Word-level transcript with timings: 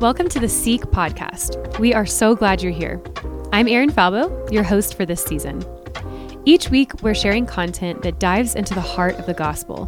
Welcome 0.00 0.28
to 0.28 0.38
the 0.38 0.48
Seek 0.48 0.82
podcast. 0.82 1.76
We 1.80 1.92
are 1.92 2.06
so 2.06 2.36
glad 2.36 2.62
you're 2.62 2.70
here. 2.70 3.02
I'm 3.52 3.66
Erin 3.66 3.90
Falbo, 3.90 4.48
your 4.52 4.62
host 4.62 4.94
for 4.94 5.04
this 5.04 5.24
season. 5.24 5.64
Each 6.44 6.70
week, 6.70 7.02
we're 7.02 7.16
sharing 7.16 7.46
content 7.46 8.02
that 8.02 8.20
dives 8.20 8.54
into 8.54 8.74
the 8.74 8.80
heart 8.80 9.16
of 9.16 9.26
the 9.26 9.34
gospel 9.34 9.86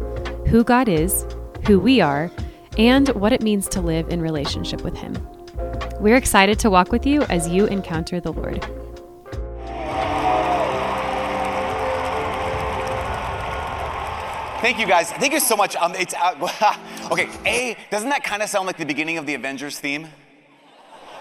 who 0.49 0.65
God 0.65 0.89
is, 0.89 1.25
who 1.65 1.79
we 1.79 2.01
are, 2.01 2.29
and 2.77 3.07
what 3.09 3.31
it 3.31 3.41
means 3.41 3.69
to 3.69 3.79
live 3.79 4.09
in 4.09 4.21
relationship 4.21 4.83
with 4.83 4.97
Him. 4.97 5.15
We're 6.01 6.17
excited 6.17 6.59
to 6.59 6.69
walk 6.69 6.91
with 6.91 7.05
you 7.05 7.21
as 7.23 7.47
you 7.47 7.67
encounter 7.67 8.19
the 8.19 8.33
Lord. 8.33 8.61
Thank 14.61 14.77
you 14.77 14.85
guys. 14.85 15.11
Thank 15.13 15.33
you 15.33 15.39
so 15.39 15.55
much. 15.55 15.75
Um, 15.77 15.95
it's 15.95 16.13
uh, 16.13 16.35
okay. 17.11 17.29
A 17.45 17.77
doesn't 17.89 18.09
that 18.09 18.23
kind 18.23 18.41
of 18.41 18.49
sound 18.49 18.67
like 18.67 18.77
the 18.77 18.85
beginning 18.85 19.17
of 19.17 19.25
the 19.25 19.35
Avengers 19.35 19.79
theme? 19.79 20.07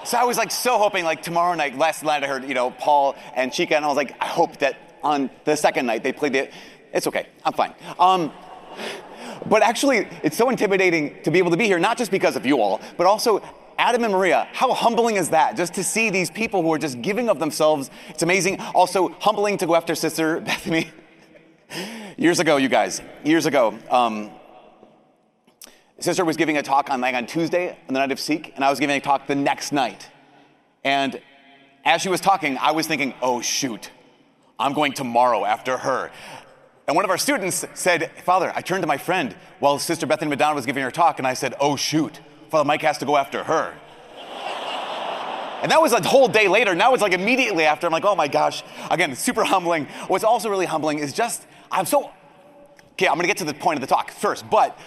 So 0.04 0.16
I 0.16 0.24
was 0.24 0.38
like 0.38 0.50
so 0.50 0.78
hoping 0.78 1.04
like 1.04 1.22
tomorrow 1.22 1.54
night. 1.54 1.76
Last 1.76 2.02
night 2.02 2.24
I 2.24 2.26
heard 2.26 2.44
you 2.44 2.54
know 2.54 2.70
Paul 2.70 3.16
and 3.34 3.52
Chica, 3.52 3.76
and 3.76 3.84
I 3.84 3.88
was 3.88 3.96
like 3.96 4.16
I 4.20 4.26
hope 4.26 4.58
that 4.58 4.98
on 5.02 5.30
the 5.44 5.56
second 5.56 5.86
night 5.86 6.02
they 6.02 6.12
played 6.12 6.32
the. 6.32 6.50
It's 6.92 7.06
okay. 7.06 7.26
I'm 7.44 7.52
fine. 7.52 7.74
Um, 7.98 8.32
but 9.46 9.62
actually, 9.62 10.08
it's 10.22 10.36
so 10.36 10.50
intimidating 10.50 11.22
to 11.22 11.30
be 11.30 11.38
able 11.38 11.50
to 11.50 11.56
be 11.56 11.66
here, 11.66 11.78
not 11.78 11.96
just 11.96 12.10
because 12.10 12.36
of 12.36 12.44
you 12.44 12.60
all, 12.60 12.80
but 12.96 13.06
also 13.06 13.42
Adam 13.80 14.04
and 14.04 14.12
Maria, 14.12 14.46
how 14.52 14.74
humbling 14.74 15.16
is 15.16 15.30
that? 15.30 15.56
Just 15.56 15.72
to 15.74 15.82
see 15.82 16.10
these 16.10 16.30
people 16.30 16.62
who 16.62 16.70
are 16.72 16.78
just 16.78 17.00
giving 17.00 17.30
of 17.30 17.38
themselves. 17.38 17.90
It's 18.10 18.22
amazing. 18.22 18.60
Also, 18.74 19.08
humbling 19.20 19.56
to 19.56 19.66
go 19.66 19.74
after 19.74 19.94
Sister 19.94 20.40
Bethany. 20.46 20.90
years 22.18 22.40
ago, 22.40 22.58
you 22.58 22.68
guys, 22.68 23.00
years 23.24 23.46
ago, 23.46 23.78
um, 23.90 24.30
Sister 26.00 26.24
was 26.24 26.38
giving 26.38 26.56
a 26.56 26.62
talk 26.62 26.90
on 26.90 27.02
like 27.02 27.14
on 27.14 27.26
Tuesday, 27.26 27.70
on 27.70 27.94
the 27.94 28.00
night 28.00 28.10
of 28.10 28.18
Seek, 28.18 28.54
and 28.56 28.64
I 28.64 28.70
was 28.70 28.80
giving 28.80 28.96
a 28.96 29.00
talk 29.00 29.26
the 29.26 29.34
next 29.34 29.70
night. 29.70 30.08
And 30.82 31.20
as 31.84 32.00
she 32.00 32.08
was 32.08 32.22
talking, 32.22 32.56
I 32.56 32.72
was 32.72 32.86
thinking, 32.86 33.12
oh 33.20 33.42
shoot, 33.42 33.90
I'm 34.58 34.72
going 34.72 34.94
tomorrow 34.94 35.44
after 35.44 35.76
her. 35.76 36.10
And 36.86 36.96
one 36.96 37.04
of 37.04 37.10
our 37.10 37.18
students 37.18 37.66
said, 37.74 38.10
Father, 38.24 38.50
I 38.56 38.62
turned 38.62 38.82
to 38.82 38.86
my 38.86 38.96
friend 38.96 39.36
while 39.58 39.78
Sister 39.78 40.06
Bethany 40.06 40.30
Madonna 40.30 40.54
was 40.54 40.64
giving 40.64 40.82
her 40.82 40.90
talk, 40.90 41.18
and 41.18 41.26
I 41.26 41.34
said, 41.34 41.54
oh 41.60 41.76
shoot, 41.76 42.18
Father 42.48 42.66
Mike 42.66 42.80
has 42.80 42.96
to 42.98 43.04
go 43.04 43.18
after 43.18 43.44
her. 43.44 43.74
And 45.62 45.70
that 45.70 45.82
was 45.82 45.92
a 45.92 46.02
whole 46.02 46.28
day 46.28 46.48
later. 46.48 46.74
Now 46.74 46.94
it's 46.94 47.02
like 47.02 47.12
immediately 47.12 47.64
after. 47.64 47.86
I'm 47.86 47.92
like, 47.92 48.06
oh 48.06 48.16
my 48.16 48.28
gosh. 48.28 48.62
Again, 48.90 49.14
super 49.14 49.44
humbling. 49.44 49.84
What's 50.08 50.24
also 50.24 50.48
really 50.48 50.64
humbling 50.64 50.98
is 50.98 51.12
just, 51.12 51.46
I'm 51.70 51.84
so, 51.84 52.10
okay, 52.92 53.06
I'm 53.06 53.16
gonna 53.16 53.28
get 53.28 53.36
to 53.36 53.44
the 53.44 53.52
point 53.52 53.76
of 53.76 53.82
the 53.82 53.86
talk 53.86 54.10
first, 54.10 54.48
but 54.48 54.78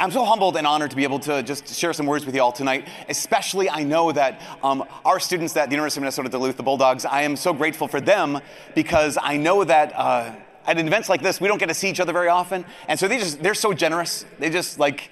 I'm 0.00 0.10
so 0.10 0.24
humbled 0.24 0.56
and 0.56 0.66
honored 0.66 0.88
to 0.90 0.96
be 0.96 1.04
able 1.04 1.18
to 1.20 1.42
just 1.42 1.74
share 1.74 1.92
some 1.92 2.06
words 2.06 2.24
with 2.24 2.34
you 2.34 2.40
all 2.40 2.52
tonight. 2.52 2.88
Especially, 3.10 3.68
I 3.68 3.82
know 3.82 4.10
that 4.12 4.40
um, 4.62 4.82
our 5.04 5.20
students 5.20 5.54
at 5.58 5.66
the 5.68 5.74
University 5.74 5.98
of 5.98 6.04
Minnesota 6.04 6.30
Duluth, 6.30 6.56
the 6.56 6.62
Bulldogs, 6.62 7.04
I 7.04 7.20
am 7.20 7.36
so 7.36 7.52
grateful 7.52 7.86
for 7.86 8.00
them 8.00 8.40
because 8.74 9.18
I 9.20 9.36
know 9.36 9.62
that 9.62 9.92
uh, 9.94 10.32
at 10.64 10.78
events 10.78 11.10
like 11.10 11.20
this, 11.20 11.38
we 11.38 11.48
don't 11.48 11.58
get 11.58 11.68
to 11.68 11.74
see 11.74 11.90
each 11.90 12.00
other 12.00 12.14
very 12.14 12.28
often. 12.28 12.64
And 12.88 12.98
so 12.98 13.08
they 13.08 13.18
just, 13.18 13.42
they're 13.42 13.52
so 13.52 13.74
generous. 13.74 14.24
They 14.38 14.48
just 14.48 14.78
like, 14.78 15.10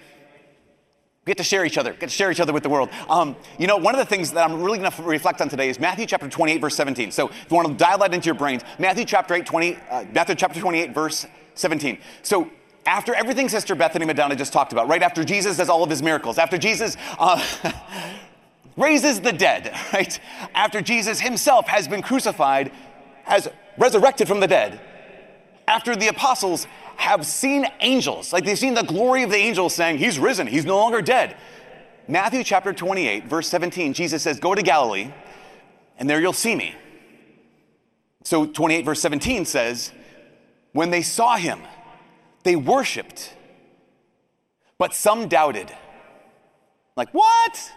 get 1.27 1.37
to 1.37 1.45
share 1.45 1.67
each 1.67 1.77
other, 1.77 1.93
get 1.93 2.09
to 2.09 2.15
share 2.15 2.31
each 2.31 2.41
other 2.41 2.55
with 2.55 2.63
the 2.63 2.71
world. 2.71 2.89
Um, 3.11 3.37
you 3.59 3.67
know, 3.67 3.77
one 3.77 3.95
of 3.95 3.99
the 3.99 4.07
things 4.07 4.33
that 4.33 4.49
I'm 4.49 4.63
really 4.63 4.79
going 4.79 4.91
to 4.91 5.03
reflect 5.03 5.43
on 5.43 5.51
today 5.51 5.69
is 5.69 5.79
Matthew 5.79 6.07
chapter 6.07 6.31
28, 6.31 6.63
verse 6.63 6.77
17. 6.77 7.11
So 7.11 7.29
if 7.29 7.51
you 7.51 7.57
want 7.57 7.69
to 7.69 7.75
dial 7.75 7.99
that 7.99 8.15
into 8.15 8.25
your 8.25 8.37
brains, 8.37 8.63
Matthew 8.79 9.05
chapter 9.05 9.35
8, 9.35 9.45
20, 9.45 9.77
uh, 9.91 10.05
Matthew 10.15 10.35
chapter 10.35 10.59
28, 10.59 10.95
verse 10.95 11.27
17. 11.57 11.99
So 12.23 12.51
after 12.89 13.15
everything 13.15 13.51
Sister 13.51 13.75
Bethany 13.75 14.07
Madonna 14.07 14.35
just 14.35 14.53
talked 14.53 14.73
about, 14.73 14.89
right 14.89 15.03
after 15.03 15.23
Jesus 15.23 15.59
does 15.59 15.69
all 15.69 15.85
of 15.85 15.91
his 15.91 16.03
miracles, 16.03 16.39
after 16.39 16.57
Jesus 16.57 16.97
uh, 17.19 17.45
raises 18.79 19.21
the 19.21 19.33
dead, 19.33 19.75
right? 19.93 20.19
After 20.55 20.81
Jesus 20.81 21.21
himself 21.21 21.69
has 21.69 21.87
been 21.87 22.01
crucified, 22.01 22.73
has 23.25 23.47
resurrected 23.77 24.27
from 24.27 24.41
the 24.41 24.47
dead, 24.47 24.81
after 25.69 25.95
the 25.95 26.09
apostles 26.09 26.67
have 26.97 27.27
seen 27.27 27.67
angels, 27.81 28.33
like 28.33 28.47
they've 28.47 28.59
seen 28.59 28.73
the 28.73 28.83
glory 28.83 29.23
of 29.23 29.31
the 29.31 29.37
angels 29.37 29.75
saying, 29.75 29.99
He's 29.99 30.19
risen, 30.19 30.47
He's 30.47 30.65
no 30.65 30.79
longer 30.79 31.03
dead. 31.03 31.37
Matthew 32.09 32.43
chapter 32.43 32.73
28, 32.73 33.27
verse 33.27 33.49
17, 33.49 33.93
Jesus 33.93 34.23
says, 34.23 34.41
Go 34.41 34.55
to 34.55 34.63
Galilee, 34.63 35.13
and 35.99 36.09
there 36.09 36.23
you'll 36.23 36.33
see 36.33 36.57
me. 36.57 36.75
So 38.25 38.47
28, 38.47 38.87
verse 38.87 39.01
17 39.01 39.45
says, 39.45 39.93
When 40.73 40.89
they 40.89 41.03
saw 41.03 41.37
him, 41.37 41.61
they 42.43 42.57
worshiped, 42.57 43.35
but 44.79 44.95
some 44.95 45.29
doubted. 45.29 45.73
Like, 46.97 47.11
what? 47.11 47.73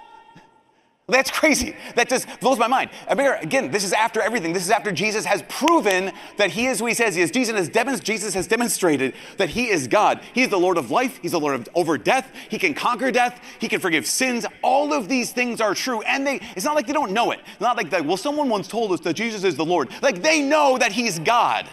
That's 1.11 1.29
crazy. 1.29 1.75
That 1.95 2.07
just 2.07 2.27
blows 2.39 2.57
my 2.57 2.67
mind. 2.67 2.89
Again, 3.07 3.69
this 3.69 3.83
is 3.83 3.91
after 3.91 4.21
everything. 4.21 4.53
This 4.53 4.63
is 4.63 4.71
after 4.71 4.91
Jesus 4.93 5.25
has 5.25 5.43
proven 5.49 6.13
that 6.37 6.51
he 6.51 6.67
is 6.67 6.79
who 6.79 6.85
he 6.85 6.93
says 6.93 7.15
he 7.15 7.21
is. 7.21 7.31
Jesus 7.31 7.55
has, 7.55 7.67
demonstrated, 7.67 8.05
Jesus 8.05 8.33
has 8.33 8.47
demonstrated 8.47 9.13
that 9.37 9.49
he 9.49 9.69
is 9.69 9.87
God. 9.87 10.21
He 10.33 10.43
is 10.43 10.49
the 10.49 10.59
Lord 10.59 10.77
of 10.77 10.89
life. 10.89 11.19
He's 11.21 11.31
the 11.31 11.39
Lord 11.39 11.55
of 11.55 11.69
over 11.75 11.97
death. 11.97 12.31
He 12.49 12.57
can 12.57 12.73
conquer 12.73 13.11
death. 13.11 13.41
He 13.59 13.67
can 13.67 13.81
forgive 13.81 14.05
sins. 14.05 14.45
All 14.63 14.93
of 14.93 15.09
these 15.09 15.33
things 15.33 15.59
are 15.59 15.75
true. 15.75 16.01
And 16.03 16.25
they, 16.25 16.39
it's 16.55 16.65
not 16.65 16.75
like 16.75 16.87
they 16.87 16.93
don't 16.93 17.11
know 17.11 17.31
it. 17.31 17.41
It's 17.51 17.61
not 17.61 17.75
like 17.75 17.89
that, 17.89 18.05
well, 18.05 18.17
someone 18.17 18.47
once 18.47 18.69
told 18.69 18.93
us 18.93 19.01
that 19.01 19.15
Jesus 19.15 19.43
is 19.43 19.57
the 19.57 19.65
Lord. 19.65 19.89
Like 20.01 20.21
they 20.21 20.41
know 20.41 20.77
that 20.77 20.93
he's 20.93 21.19
God. 21.19 21.67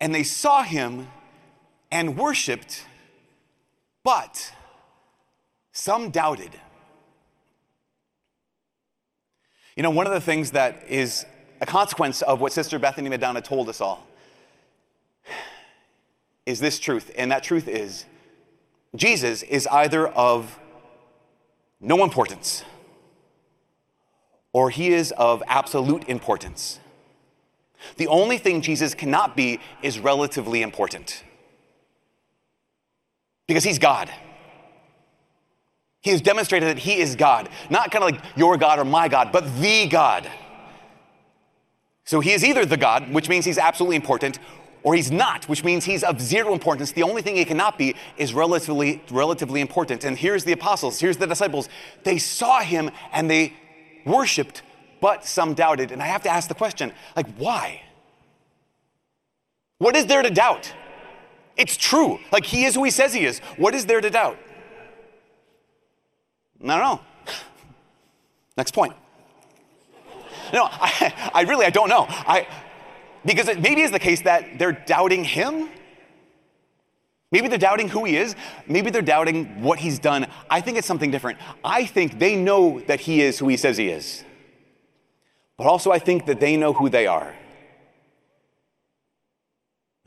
And 0.00 0.14
they 0.14 0.22
saw 0.22 0.62
him 0.62 1.08
and 1.90 2.16
worshiped, 2.16 2.84
but 4.04 4.52
some 5.72 6.10
doubted. 6.10 6.50
You 9.76 9.82
know, 9.82 9.90
one 9.90 10.06
of 10.06 10.12
the 10.12 10.20
things 10.20 10.52
that 10.52 10.84
is 10.88 11.24
a 11.60 11.66
consequence 11.66 12.22
of 12.22 12.40
what 12.40 12.52
Sister 12.52 12.78
Bethany 12.78 13.08
Madonna 13.08 13.40
told 13.40 13.68
us 13.68 13.80
all 13.80 14.06
is 16.46 16.60
this 16.60 16.78
truth, 16.78 17.10
and 17.16 17.30
that 17.30 17.42
truth 17.42 17.68
is 17.68 18.04
Jesus 18.96 19.42
is 19.42 19.66
either 19.68 20.08
of 20.08 20.58
no 21.80 22.02
importance 22.02 22.64
or 24.52 24.70
he 24.70 24.88
is 24.88 25.12
of 25.12 25.42
absolute 25.46 26.08
importance. 26.08 26.80
The 27.96 28.08
only 28.08 28.36
thing 28.36 28.60
Jesus 28.60 28.94
cannot 28.94 29.36
be 29.36 29.60
is 29.82 29.98
relatively 29.98 30.62
important 30.62 31.24
because 33.50 33.64
he's 33.64 33.80
God. 33.80 34.08
He 36.02 36.10
has 36.10 36.20
demonstrated 36.20 36.68
that 36.68 36.78
he 36.78 37.00
is 37.00 37.16
God, 37.16 37.48
not 37.68 37.90
kind 37.90 38.04
of 38.04 38.12
like 38.12 38.22
your 38.36 38.56
God 38.56 38.78
or 38.78 38.84
my 38.84 39.08
God, 39.08 39.32
but 39.32 39.60
the 39.60 39.88
God. 39.88 40.30
So 42.04 42.20
he 42.20 42.30
is 42.30 42.44
either 42.44 42.64
the 42.64 42.76
God, 42.76 43.12
which 43.12 43.28
means 43.28 43.44
he's 43.44 43.58
absolutely 43.58 43.96
important, 43.96 44.38
or 44.84 44.94
he's 44.94 45.10
not, 45.10 45.48
which 45.48 45.64
means 45.64 45.84
he's 45.84 46.04
of 46.04 46.20
zero 46.20 46.52
importance. 46.52 46.92
The 46.92 47.02
only 47.02 47.22
thing 47.22 47.34
he 47.34 47.44
cannot 47.44 47.76
be 47.76 47.96
is 48.16 48.32
relatively, 48.32 49.02
relatively 49.10 49.60
important. 49.60 50.04
And 50.04 50.16
here's 50.16 50.44
the 50.44 50.52
apostles, 50.52 51.00
here's 51.00 51.16
the 51.16 51.26
disciples. 51.26 51.68
They 52.04 52.18
saw 52.18 52.60
him 52.60 52.92
and 53.10 53.28
they 53.28 53.54
worshiped, 54.06 54.62
but 55.00 55.26
some 55.26 55.54
doubted. 55.54 55.90
And 55.90 56.00
I 56.00 56.06
have 56.06 56.22
to 56.22 56.30
ask 56.30 56.48
the 56.48 56.54
question, 56.54 56.92
like, 57.16 57.26
why? 57.34 57.82
What 59.78 59.96
is 59.96 60.06
there 60.06 60.22
to 60.22 60.30
doubt? 60.30 60.72
It's 61.56 61.76
true. 61.76 62.18
Like 62.32 62.44
he 62.44 62.64
is 62.64 62.74
who 62.74 62.84
he 62.84 62.90
says 62.90 63.12
he 63.12 63.24
is. 63.24 63.40
What 63.56 63.74
is 63.74 63.86
there 63.86 64.00
to 64.00 64.10
doubt? 64.10 64.38
I 66.62 66.66
don't 66.66 66.80
know. 66.80 67.00
Next 68.56 68.72
point. 68.72 68.94
No, 70.52 70.68
I, 70.70 71.30
I 71.34 71.42
really 71.42 71.66
I 71.66 71.70
don't 71.70 71.88
know. 71.88 72.06
I 72.08 72.46
because 73.24 73.48
it 73.48 73.60
maybe 73.60 73.82
is 73.82 73.90
the 73.90 73.98
case 73.98 74.22
that 74.22 74.58
they're 74.58 74.72
doubting 74.72 75.24
him. 75.24 75.68
Maybe 77.32 77.46
they're 77.46 77.58
doubting 77.58 77.88
who 77.88 78.04
he 78.04 78.16
is. 78.16 78.34
Maybe 78.66 78.90
they're 78.90 79.02
doubting 79.02 79.62
what 79.62 79.78
he's 79.78 79.98
done. 79.98 80.26
I 80.48 80.60
think 80.60 80.78
it's 80.78 80.86
something 80.86 81.10
different. 81.10 81.38
I 81.62 81.84
think 81.84 82.18
they 82.18 82.34
know 82.34 82.80
that 82.88 83.00
he 83.00 83.20
is 83.20 83.38
who 83.38 83.46
he 83.48 83.56
says 83.56 83.76
he 83.76 83.88
is. 83.88 84.24
But 85.56 85.66
also, 85.66 85.92
I 85.92 85.98
think 86.00 86.26
that 86.26 86.40
they 86.40 86.56
know 86.56 86.72
who 86.72 86.88
they 86.88 87.06
are. 87.06 87.34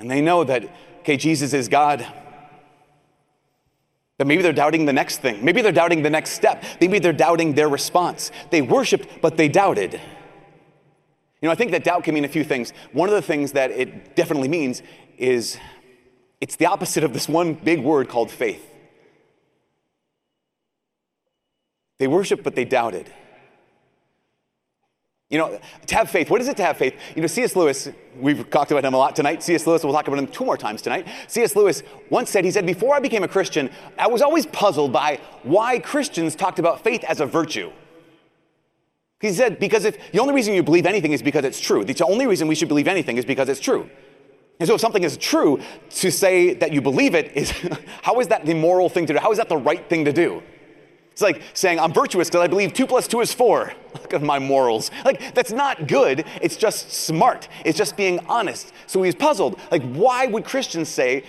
And 0.03 0.11
they 0.11 0.19
know 0.19 0.43
that 0.43 0.69
okay, 0.99 1.15
Jesus 1.15 1.53
is 1.53 1.69
God. 1.69 2.05
That 4.17 4.27
maybe 4.27 4.43
they're 4.43 4.51
doubting 4.51 4.85
the 4.85 4.91
next 4.91 5.19
thing. 5.19 5.43
Maybe 5.43 5.61
they're 5.61 5.71
doubting 5.71 6.03
the 6.03 6.09
next 6.09 6.31
step. 6.31 6.61
Maybe 6.81 6.99
they're 6.99 7.13
doubting 7.13 7.53
their 7.53 7.69
response. 7.69 8.29
They 8.51 8.61
worshiped, 8.61 9.21
but 9.21 9.37
they 9.37 9.47
doubted. 9.47 9.93
You 9.93 11.47
know, 11.47 11.51
I 11.51 11.55
think 11.55 11.71
that 11.71 11.85
doubt 11.85 12.03
can 12.03 12.13
mean 12.13 12.25
a 12.25 12.27
few 12.27 12.43
things. 12.43 12.73
One 12.91 13.07
of 13.07 13.15
the 13.15 13.21
things 13.21 13.53
that 13.53 13.71
it 13.71 14.13
definitely 14.17 14.49
means 14.49 14.83
is 15.17 15.57
it's 16.41 16.57
the 16.57 16.65
opposite 16.65 17.05
of 17.05 17.13
this 17.13 17.29
one 17.29 17.53
big 17.53 17.81
word 17.81 18.09
called 18.09 18.29
faith. 18.29 18.69
They 21.97 22.07
worshiped, 22.07 22.43
but 22.43 22.55
they 22.55 22.65
doubted. 22.65 23.09
You 25.33 25.39
know, 25.39 25.59
to 25.87 25.95
have 25.95 26.11
faith, 26.11 26.29
what 26.29 26.41
is 26.41 26.47
it 26.47 26.57
to 26.57 26.63
have 26.63 26.77
faith? 26.77 26.93
You 27.15 27.21
know, 27.23 27.27
C.S. 27.27 27.55
Lewis, 27.55 27.89
we've 28.19 28.47
talked 28.51 28.69
about 28.69 28.85
him 28.85 28.93
a 28.93 28.97
lot 28.97 29.15
tonight. 29.15 29.41
C.S. 29.41 29.65
Lewis, 29.65 29.83
we'll 29.83 29.91
talk 29.91 30.07
about 30.07 30.19
him 30.19 30.27
two 30.27 30.45
more 30.45 30.57
times 30.57 30.79
tonight. 30.83 31.07
C.S. 31.27 31.55
Lewis 31.55 31.81
once 32.11 32.29
said, 32.29 32.45
he 32.45 32.51
said, 32.51 32.67
before 32.67 32.93
I 32.93 32.99
became 32.99 33.23
a 33.23 33.27
Christian, 33.27 33.71
I 33.97 34.05
was 34.05 34.21
always 34.21 34.45
puzzled 34.45 34.93
by 34.93 35.19
why 35.41 35.79
Christians 35.79 36.35
talked 36.35 36.59
about 36.59 36.83
faith 36.83 37.03
as 37.05 37.19
a 37.19 37.25
virtue. 37.25 37.71
He 39.21 39.33
said, 39.33 39.57
because 39.57 39.85
if 39.85 39.97
the 40.11 40.19
only 40.19 40.35
reason 40.35 40.53
you 40.53 40.61
believe 40.61 40.85
anything 40.85 41.13
is 41.13 41.23
because 41.23 41.45
it's 41.45 41.59
true, 41.59 41.83
the 41.83 42.05
only 42.05 42.27
reason 42.27 42.47
we 42.47 42.53
should 42.53 42.69
believe 42.69 42.87
anything 42.87 43.17
is 43.17 43.25
because 43.25 43.49
it's 43.49 43.59
true. 43.59 43.89
And 44.59 44.67
so 44.67 44.75
if 44.75 44.81
something 44.81 45.03
is 45.03 45.17
true, 45.17 45.59
to 45.89 46.11
say 46.11 46.53
that 46.53 46.71
you 46.71 46.79
believe 46.79 47.15
it 47.15 47.35
is, 47.35 47.49
how 48.03 48.19
is 48.19 48.27
that 48.27 48.45
the 48.45 48.53
moral 48.53 48.87
thing 48.87 49.07
to 49.07 49.13
do? 49.13 49.19
How 49.19 49.31
is 49.31 49.39
that 49.39 49.49
the 49.49 49.57
right 49.57 49.89
thing 49.89 50.05
to 50.05 50.13
do? 50.13 50.43
It's 51.13 51.21
like 51.21 51.43
saying, 51.53 51.79
I'm 51.79 51.93
virtuous 51.93 52.27
because 52.27 52.41
I 52.41 52.47
believe 52.47 52.73
two 52.73 52.87
plus 52.87 53.07
two 53.07 53.21
is 53.21 53.31
four. 53.31 53.71
Look 53.93 54.15
at 54.15 54.23
my 54.23 54.39
morals. 54.39 54.89
Like, 55.05 55.35
that's 55.35 55.51
not 55.51 55.87
good. 55.87 56.25
It's 56.41 56.57
just 56.57 56.91
smart. 56.91 57.47
It's 57.63 57.77
just 57.77 57.95
being 57.95 58.19
honest. 58.25 58.73
So 58.87 59.03
he's 59.03 59.13
puzzled. 59.13 59.59
Like, 59.69 59.83
why 59.93 60.25
would 60.25 60.43
Christians 60.43 60.89
say 60.89 61.23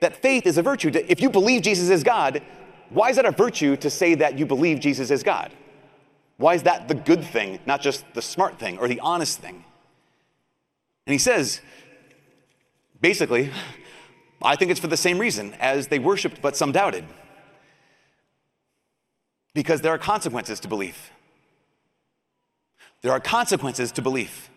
that 0.00 0.16
faith 0.16 0.46
is 0.46 0.56
a 0.56 0.62
virtue? 0.62 0.90
If 0.94 1.20
you 1.20 1.28
believe 1.28 1.60
Jesus 1.60 1.90
is 1.90 2.02
God, 2.02 2.40
why 2.88 3.10
is 3.10 3.16
that 3.16 3.26
a 3.26 3.30
virtue 3.30 3.76
to 3.76 3.90
say 3.90 4.14
that 4.14 4.38
you 4.38 4.46
believe 4.46 4.80
Jesus 4.80 5.10
is 5.10 5.22
God? 5.22 5.52
Why 6.38 6.54
is 6.54 6.62
that 6.62 6.88
the 6.88 6.94
good 6.94 7.22
thing, 7.22 7.58
not 7.66 7.82
just 7.82 8.06
the 8.14 8.22
smart 8.22 8.58
thing 8.58 8.78
or 8.78 8.88
the 8.88 9.00
honest 9.00 9.40
thing? 9.40 9.64
And 11.06 11.12
he 11.12 11.18
says, 11.18 11.60
basically, 13.02 13.50
I 14.42 14.56
think 14.56 14.70
it's 14.70 14.80
for 14.80 14.86
the 14.86 14.96
same 14.96 15.18
reason 15.18 15.52
as 15.60 15.88
they 15.88 15.98
worshiped, 15.98 16.40
but 16.40 16.56
some 16.56 16.72
doubted 16.72 17.04
because 19.56 19.80
there 19.80 19.90
are 19.90 19.98
consequences 19.98 20.60
to 20.60 20.68
belief. 20.68 21.10
There 23.00 23.10
are 23.10 23.18
consequences 23.18 23.90
to 23.92 24.02
belief. 24.02 24.50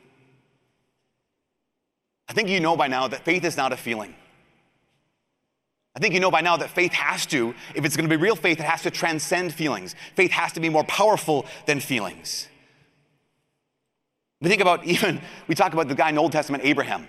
I 2.28 2.34
think 2.34 2.50
you 2.50 2.60
know 2.60 2.76
by 2.76 2.90
now 2.90 3.08
that 3.08 3.24
faith 3.24 3.46
is 3.46 3.56
not 3.56 3.72
a 3.72 3.78
feeling. 3.78 4.14
I 5.96 6.00
think 6.00 6.14
you 6.14 6.20
know 6.20 6.30
by 6.30 6.42
now 6.42 6.58
that 6.58 6.70
faith 6.70 6.92
has 6.92 7.26
to, 7.28 7.56
if 7.76 7.86
it's 7.86 7.96
going 7.96 8.10
to 8.10 8.16
be 8.16 8.22
real 8.22 8.36
faith, 8.36 8.60
it 8.60 8.66
has 8.66 8.82
to 8.82 8.92
transcend 8.92 9.54
feelings. 9.54 9.96
Faith 10.16 10.32
has 10.32 10.52
to 10.54 10.60
be 10.60 10.68
more 10.68 10.84
powerful 10.84 11.46
than 11.66 11.80
feelings. 11.80 12.50
We 14.42 14.50
think 14.50 14.62
about 14.62 14.84
even, 14.86 15.22
we 15.48 15.56
talk 15.56 15.72
about 15.72 15.88
the 15.88 15.96
guy 15.96 16.10
in 16.10 16.16
the 16.16 16.22
Old 16.22 16.34
Testament, 16.34 16.66
Abraham. 16.66 17.08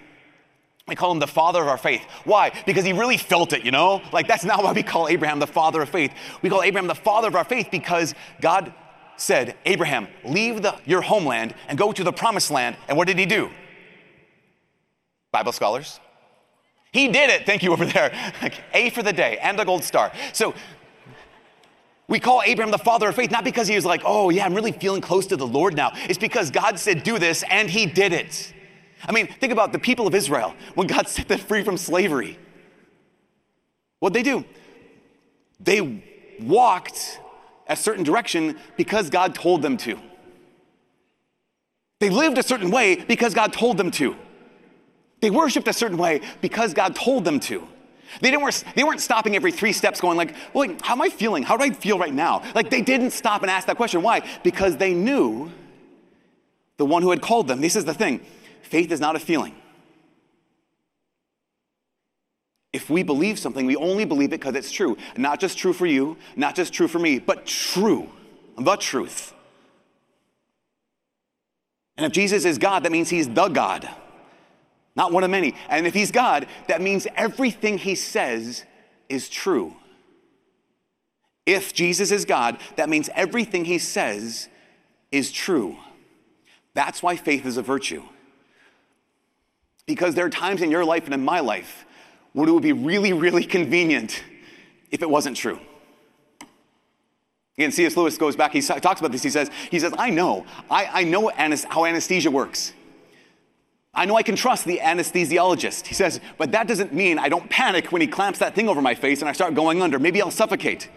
We 0.88 0.94
call 0.96 1.12
him 1.12 1.18
the 1.18 1.26
father 1.26 1.62
of 1.62 1.68
our 1.68 1.78
faith. 1.78 2.02
Why? 2.24 2.52
Because 2.66 2.84
he 2.84 2.92
really 2.92 3.16
felt 3.16 3.52
it, 3.52 3.64
you 3.64 3.70
know? 3.70 4.02
Like, 4.12 4.26
that's 4.26 4.44
not 4.44 4.64
why 4.64 4.72
we 4.72 4.82
call 4.82 5.08
Abraham 5.08 5.38
the 5.38 5.46
father 5.46 5.82
of 5.82 5.88
faith. 5.88 6.12
We 6.42 6.50
call 6.50 6.62
Abraham 6.62 6.88
the 6.88 6.94
father 6.94 7.28
of 7.28 7.36
our 7.36 7.44
faith 7.44 7.68
because 7.70 8.14
God 8.40 8.72
said, 9.16 9.56
Abraham, 9.66 10.08
leave 10.24 10.62
the, 10.62 10.76
your 10.86 11.02
homeland 11.02 11.54
and 11.68 11.78
go 11.78 11.92
to 11.92 12.02
the 12.02 12.12
promised 12.12 12.50
land. 12.50 12.76
And 12.88 12.96
what 12.96 13.06
did 13.06 13.18
he 13.18 13.26
do? 13.26 13.50
Bible 15.32 15.52
scholars. 15.52 16.00
He 16.92 17.06
did 17.08 17.30
it. 17.30 17.46
Thank 17.46 17.62
you 17.62 17.72
over 17.72 17.86
there. 17.86 18.12
Like, 18.42 18.54
a 18.72 18.90
for 18.90 19.02
the 19.02 19.12
day 19.12 19.38
and 19.38 19.60
a 19.60 19.64
gold 19.64 19.84
star. 19.84 20.12
So, 20.32 20.54
we 22.08 22.18
call 22.18 22.42
Abraham 22.44 22.72
the 22.72 22.78
father 22.78 23.08
of 23.08 23.14
faith 23.14 23.30
not 23.30 23.44
because 23.44 23.68
he 23.68 23.76
was 23.76 23.84
like, 23.84 24.02
oh, 24.04 24.30
yeah, 24.30 24.44
I'm 24.44 24.54
really 24.54 24.72
feeling 24.72 25.00
close 25.00 25.26
to 25.28 25.36
the 25.36 25.46
Lord 25.46 25.76
now. 25.76 25.92
It's 26.08 26.18
because 26.18 26.50
God 26.50 26.78
said, 26.78 27.04
do 27.04 27.20
this, 27.20 27.44
and 27.48 27.70
he 27.70 27.86
did 27.86 28.12
it. 28.12 28.52
I 29.06 29.12
mean, 29.12 29.26
think 29.26 29.52
about 29.52 29.72
the 29.72 29.78
people 29.78 30.06
of 30.06 30.14
Israel 30.14 30.54
when 30.74 30.86
God 30.86 31.08
set 31.08 31.28
them 31.28 31.38
free 31.38 31.62
from 31.62 31.76
slavery. 31.76 32.38
What'd 33.98 34.14
they 34.14 34.22
do? 34.22 34.44
They 35.58 36.02
walked 36.40 37.20
a 37.66 37.76
certain 37.76 38.02
direction 38.02 38.58
because 38.76 39.10
God 39.10 39.34
told 39.34 39.62
them 39.62 39.76
to. 39.78 39.98
They 42.00 42.08
lived 42.08 42.38
a 42.38 42.42
certain 42.42 42.70
way 42.70 42.96
because 42.96 43.34
God 43.34 43.52
told 43.52 43.76
them 43.76 43.90
to. 43.92 44.16
They 45.20 45.30
worshiped 45.30 45.68
a 45.68 45.72
certain 45.72 45.98
way 45.98 46.22
because 46.40 46.72
God 46.72 46.96
told 46.96 47.24
them 47.24 47.40
to. 47.40 47.68
They, 48.20 48.30
didn't, 48.30 48.64
they 48.74 48.82
weren't 48.82 49.00
stopping 49.00 49.36
every 49.36 49.52
three 49.52 49.72
steps 49.72 50.00
going 50.00 50.16
like, 50.16 50.34
well, 50.52 50.66
like, 50.66 50.82
how 50.82 50.94
am 50.94 51.02
I 51.02 51.10
feeling? 51.10 51.42
How 51.42 51.56
do 51.56 51.62
I 51.62 51.70
feel 51.70 51.98
right 51.98 52.12
now? 52.12 52.42
Like 52.54 52.70
they 52.70 52.82
didn't 52.82 53.12
stop 53.12 53.42
and 53.42 53.50
ask 53.50 53.66
that 53.68 53.76
question. 53.76 54.02
Why? 54.02 54.22
Because 54.42 54.78
they 54.78 54.94
knew 54.94 55.50
the 56.78 56.86
one 56.86 57.02
who 57.02 57.10
had 57.10 57.20
called 57.20 57.46
them. 57.46 57.60
This 57.60 57.76
is 57.76 57.84
the 57.84 57.94
thing. 57.94 58.20
Faith 58.70 58.92
is 58.92 59.00
not 59.00 59.16
a 59.16 59.18
feeling. 59.18 59.54
If 62.72 62.88
we 62.88 63.02
believe 63.02 63.36
something, 63.36 63.66
we 63.66 63.74
only 63.74 64.04
believe 64.04 64.28
it 64.28 64.38
because 64.38 64.54
it's 64.54 64.70
true. 64.70 64.96
Not 65.16 65.40
just 65.40 65.58
true 65.58 65.72
for 65.72 65.86
you, 65.86 66.16
not 66.36 66.54
just 66.54 66.72
true 66.72 66.86
for 66.86 67.00
me, 67.00 67.18
but 67.18 67.46
true, 67.46 68.08
the 68.56 68.76
truth. 68.76 69.34
And 71.96 72.06
if 72.06 72.12
Jesus 72.12 72.44
is 72.44 72.58
God, 72.58 72.84
that 72.84 72.92
means 72.92 73.08
he's 73.08 73.28
the 73.28 73.48
God, 73.48 73.90
not 74.94 75.12
one 75.12 75.24
of 75.24 75.30
many. 75.30 75.56
And 75.68 75.84
if 75.84 75.92
he's 75.92 76.12
God, 76.12 76.46
that 76.68 76.80
means 76.80 77.08
everything 77.16 77.76
he 77.76 77.96
says 77.96 78.64
is 79.08 79.28
true. 79.28 79.74
If 81.44 81.74
Jesus 81.74 82.12
is 82.12 82.24
God, 82.24 82.58
that 82.76 82.88
means 82.88 83.10
everything 83.16 83.64
he 83.64 83.78
says 83.78 84.48
is 85.10 85.32
true. 85.32 85.76
That's 86.74 87.02
why 87.02 87.16
faith 87.16 87.44
is 87.44 87.56
a 87.56 87.62
virtue. 87.62 88.04
Because 89.90 90.14
there 90.14 90.24
are 90.24 90.30
times 90.30 90.62
in 90.62 90.70
your 90.70 90.84
life 90.84 91.06
and 91.06 91.12
in 91.12 91.24
my 91.24 91.40
life 91.40 91.84
when 92.32 92.48
it 92.48 92.52
would 92.52 92.62
be 92.62 92.70
really, 92.72 93.12
really 93.12 93.42
convenient 93.42 94.22
if 94.92 95.02
it 95.02 95.10
wasn't 95.10 95.36
true. 95.36 95.58
Again, 97.58 97.72
C.S. 97.72 97.96
Lewis 97.96 98.16
goes 98.16 98.36
back, 98.36 98.52
he 98.52 98.60
talks 98.60 99.00
about 99.00 99.10
this. 99.10 99.24
He 99.24 99.30
says, 99.30 99.50
he 99.68 99.80
says 99.80 99.92
I 99.98 100.10
know, 100.10 100.46
I, 100.70 101.00
I 101.00 101.02
know 101.02 101.32
how 101.68 101.84
anesthesia 101.84 102.30
works. 102.30 102.72
I 103.92 104.04
know 104.04 104.14
I 104.14 104.22
can 104.22 104.36
trust 104.36 104.64
the 104.64 104.78
anesthesiologist. 104.78 105.88
He 105.88 105.94
says, 105.94 106.20
but 106.38 106.52
that 106.52 106.68
doesn't 106.68 106.94
mean 106.94 107.18
I 107.18 107.28
don't 107.28 107.50
panic 107.50 107.90
when 107.90 108.00
he 108.00 108.06
clamps 108.06 108.38
that 108.38 108.54
thing 108.54 108.68
over 108.68 108.80
my 108.80 108.94
face 108.94 109.22
and 109.22 109.28
I 109.28 109.32
start 109.32 109.54
going 109.54 109.82
under. 109.82 109.98
Maybe 109.98 110.22
I'll 110.22 110.30
suffocate. 110.30 110.88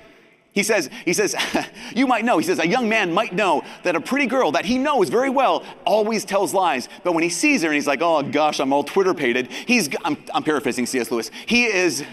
He 0.54 0.62
says, 0.62 0.90
he 1.04 1.14
says, 1.14 1.36
you 1.96 2.06
might 2.06 2.24
know, 2.24 2.38
he 2.38 2.46
says, 2.46 2.60
a 2.60 2.68
young 2.68 2.88
man 2.88 3.12
might 3.12 3.34
know 3.34 3.64
that 3.82 3.96
a 3.96 4.02
pretty 4.02 4.28
girl 4.28 4.52
that 4.52 4.66
he 4.66 4.78
knows 4.78 5.10
very 5.10 5.30
well 5.30 5.64
always 5.84 6.24
tells 6.24 6.54
lies. 6.54 6.88
But 7.04 7.14
when 7.14 7.24
he 7.24 7.30
sees 7.30 7.64
her 7.64 7.70
and 7.70 7.76
he's 7.76 7.88
like, 7.88 8.02
oh 8.02 8.22
gosh, 8.22 8.60
I'm 8.60 8.72
all 8.72 8.84
Twitter 8.84 9.16
pated, 9.16 9.52
he's, 9.52 9.90
I'm, 10.06 10.16
I'm 10.34 10.44
paraphrasing 10.44 10.86
C.S. 10.86 11.10
Lewis, 11.10 11.32
he 11.48 11.66
is, 11.66 12.04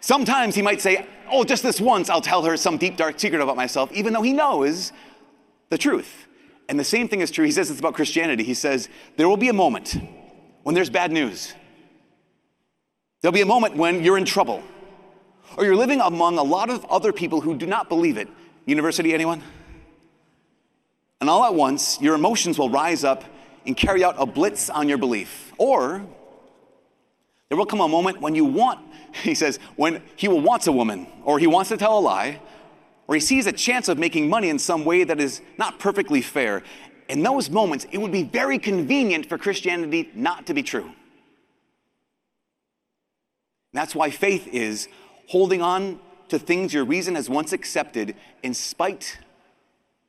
sometimes 0.00 0.54
he 0.54 0.62
might 0.62 0.80
say, 0.80 1.04
oh, 1.30 1.42
just 1.42 1.64
this 1.64 1.80
once, 1.80 2.08
I'll 2.08 2.20
tell 2.20 2.44
her 2.44 2.56
some 2.56 2.78
deep, 2.78 2.96
dark 2.96 3.18
secret 3.18 3.42
about 3.42 3.56
myself, 3.56 3.90
even 3.92 4.12
though 4.12 4.22
he 4.22 4.32
knows 4.32 4.92
the 5.70 5.78
truth. 5.78 6.28
And 6.68 6.78
the 6.78 6.84
same 6.84 7.08
thing 7.08 7.20
is 7.20 7.32
true, 7.32 7.46
he 7.46 7.50
says 7.50 7.68
it's 7.68 7.80
about 7.80 7.94
Christianity. 7.94 8.44
He 8.44 8.54
says, 8.54 8.88
there 9.16 9.28
will 9.28 9.36
be 9.36 9.48
a 9.48 9.54
moment 9.54 9.96
when 10.62 10.76
there's 10.76 10.90
bad 10.90 11.10
news. 11.10 11.52
There'll 13.22 13.32
be 13.32 13.40
a 13.40 13.46
moment 13.46 13.74
when 13.74 14.04
you're 14.04 14.18
in 14.18 14.24
trouble 14.24 14.62
or 15.56 15.64
you're 15.64 15.76
living 15.76 16.00
among 16.00 16.38
a 16.38 16.42
lot 16.42 16.70
of 16.70 16.84
other 16.86 17.12
people 17.12 17.40
who 17.40 17.56
do 17.56 17.66
not 17.66 17.88
believe 17.88 18.16
it. 18.16 18.28
University, 18.66 19.14
anyone? 19.14 19.42
And 21.20 21.28
all 21.28 21.44
at 21.44 21.54
once, 21.54 22.00
your 22.00 22.14
emotions 22.14 22.58
will 22.58 22.70
rise 22.70 23.02
up 23.02 23.24
and 23.66 23.76
carry 23.76 24.04
out 24.04 24.14
a 24.18 24.26
blitz 24.26 24.70
on 24.70 24.88
your 24.88 24.98
belief. 24.98 25.52
Or 25.58 26.04
there 27.48 27.58
will 27.58 27.66
come 27.66 27.80
a 27.80 27.88
moment 27.88 28.20
when 28.20 28.34
you 28.34 28.44
want, 28.44 28.80
he 29.22 29.34
says, 29.34 29.58
when 29.76 30.02
he 30.16 30.28
will 30.28 30.40
wants 30.40 30.66
a 30.66 30.72
woman, 30.72 31.06
or 31.24 31.38
he 31.38 31.46
wants 31.46 31.70
to 31.70 31.76
tell 31.76 31.98
a 31.98 32.00
lie, 32.00 32.40
or 33.06 33.14
he 33.14 33.20
sees 33.20 33.46
a 33.46 33.52
chance 33.52 33.88
of 33.88 33.98
making 33.98 34.28
money 34.28 34.50
in 34.50 34.58
some 34.58 34.84
way 34.84 35.02
that 35.04 35.18
is 35.18 35.40
not 35.56 35.78
perfectly 35.78 36.20
fair. 36.20 36.62
In 37.08 37.22
those 37.22 37.48
moments, 37.48 37.86
it 37.90 37.98
would 37.98 38.12
be 38.12 38.22
very 38.22 38.58
convenient 38.58 39.26
for 39.26 39.38
Christianity 39.38 40.10
not 40.14 40.46
to 40.46 40.54
be 40.54 40.62
true. 40.62 40.92
That's 43.72 43.94
why 43.94 44.10
faith 44.10 44.46
is 44.48 44.88
holding 45.28 45.62
on 45.62 46.00
to 46.28 46.38
things 46.38 46.74
your 46.74 46.84
reason 46.84 47.14
has 47.14 47.30
once 47.30 47.52
accepted 47.52 48.16
in 48.42 48.52
spite 48.52 49.18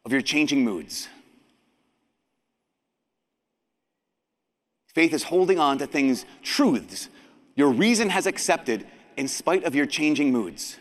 of 0.06 0.12
your 0.12 0.22
changing 0.22 0.64
moods. 0.64 1.08
Faith 4.94 5.14
is 5.14 5.24
holding 5.24 5.60
on 5.60 5.78
to 5.78 5.88
things, 5.88 6.26
truths, 6.42 7.10
your 7.56 7.70
reason 7.70 8.10
has 8.10 8.26
accepted 8.26 8.88
in 9.18 9.28
spite 9.28 9.66
of 9.66 9.76
your 9.76 9.86
changing 9.86 10.32
moods. 10.32 10.78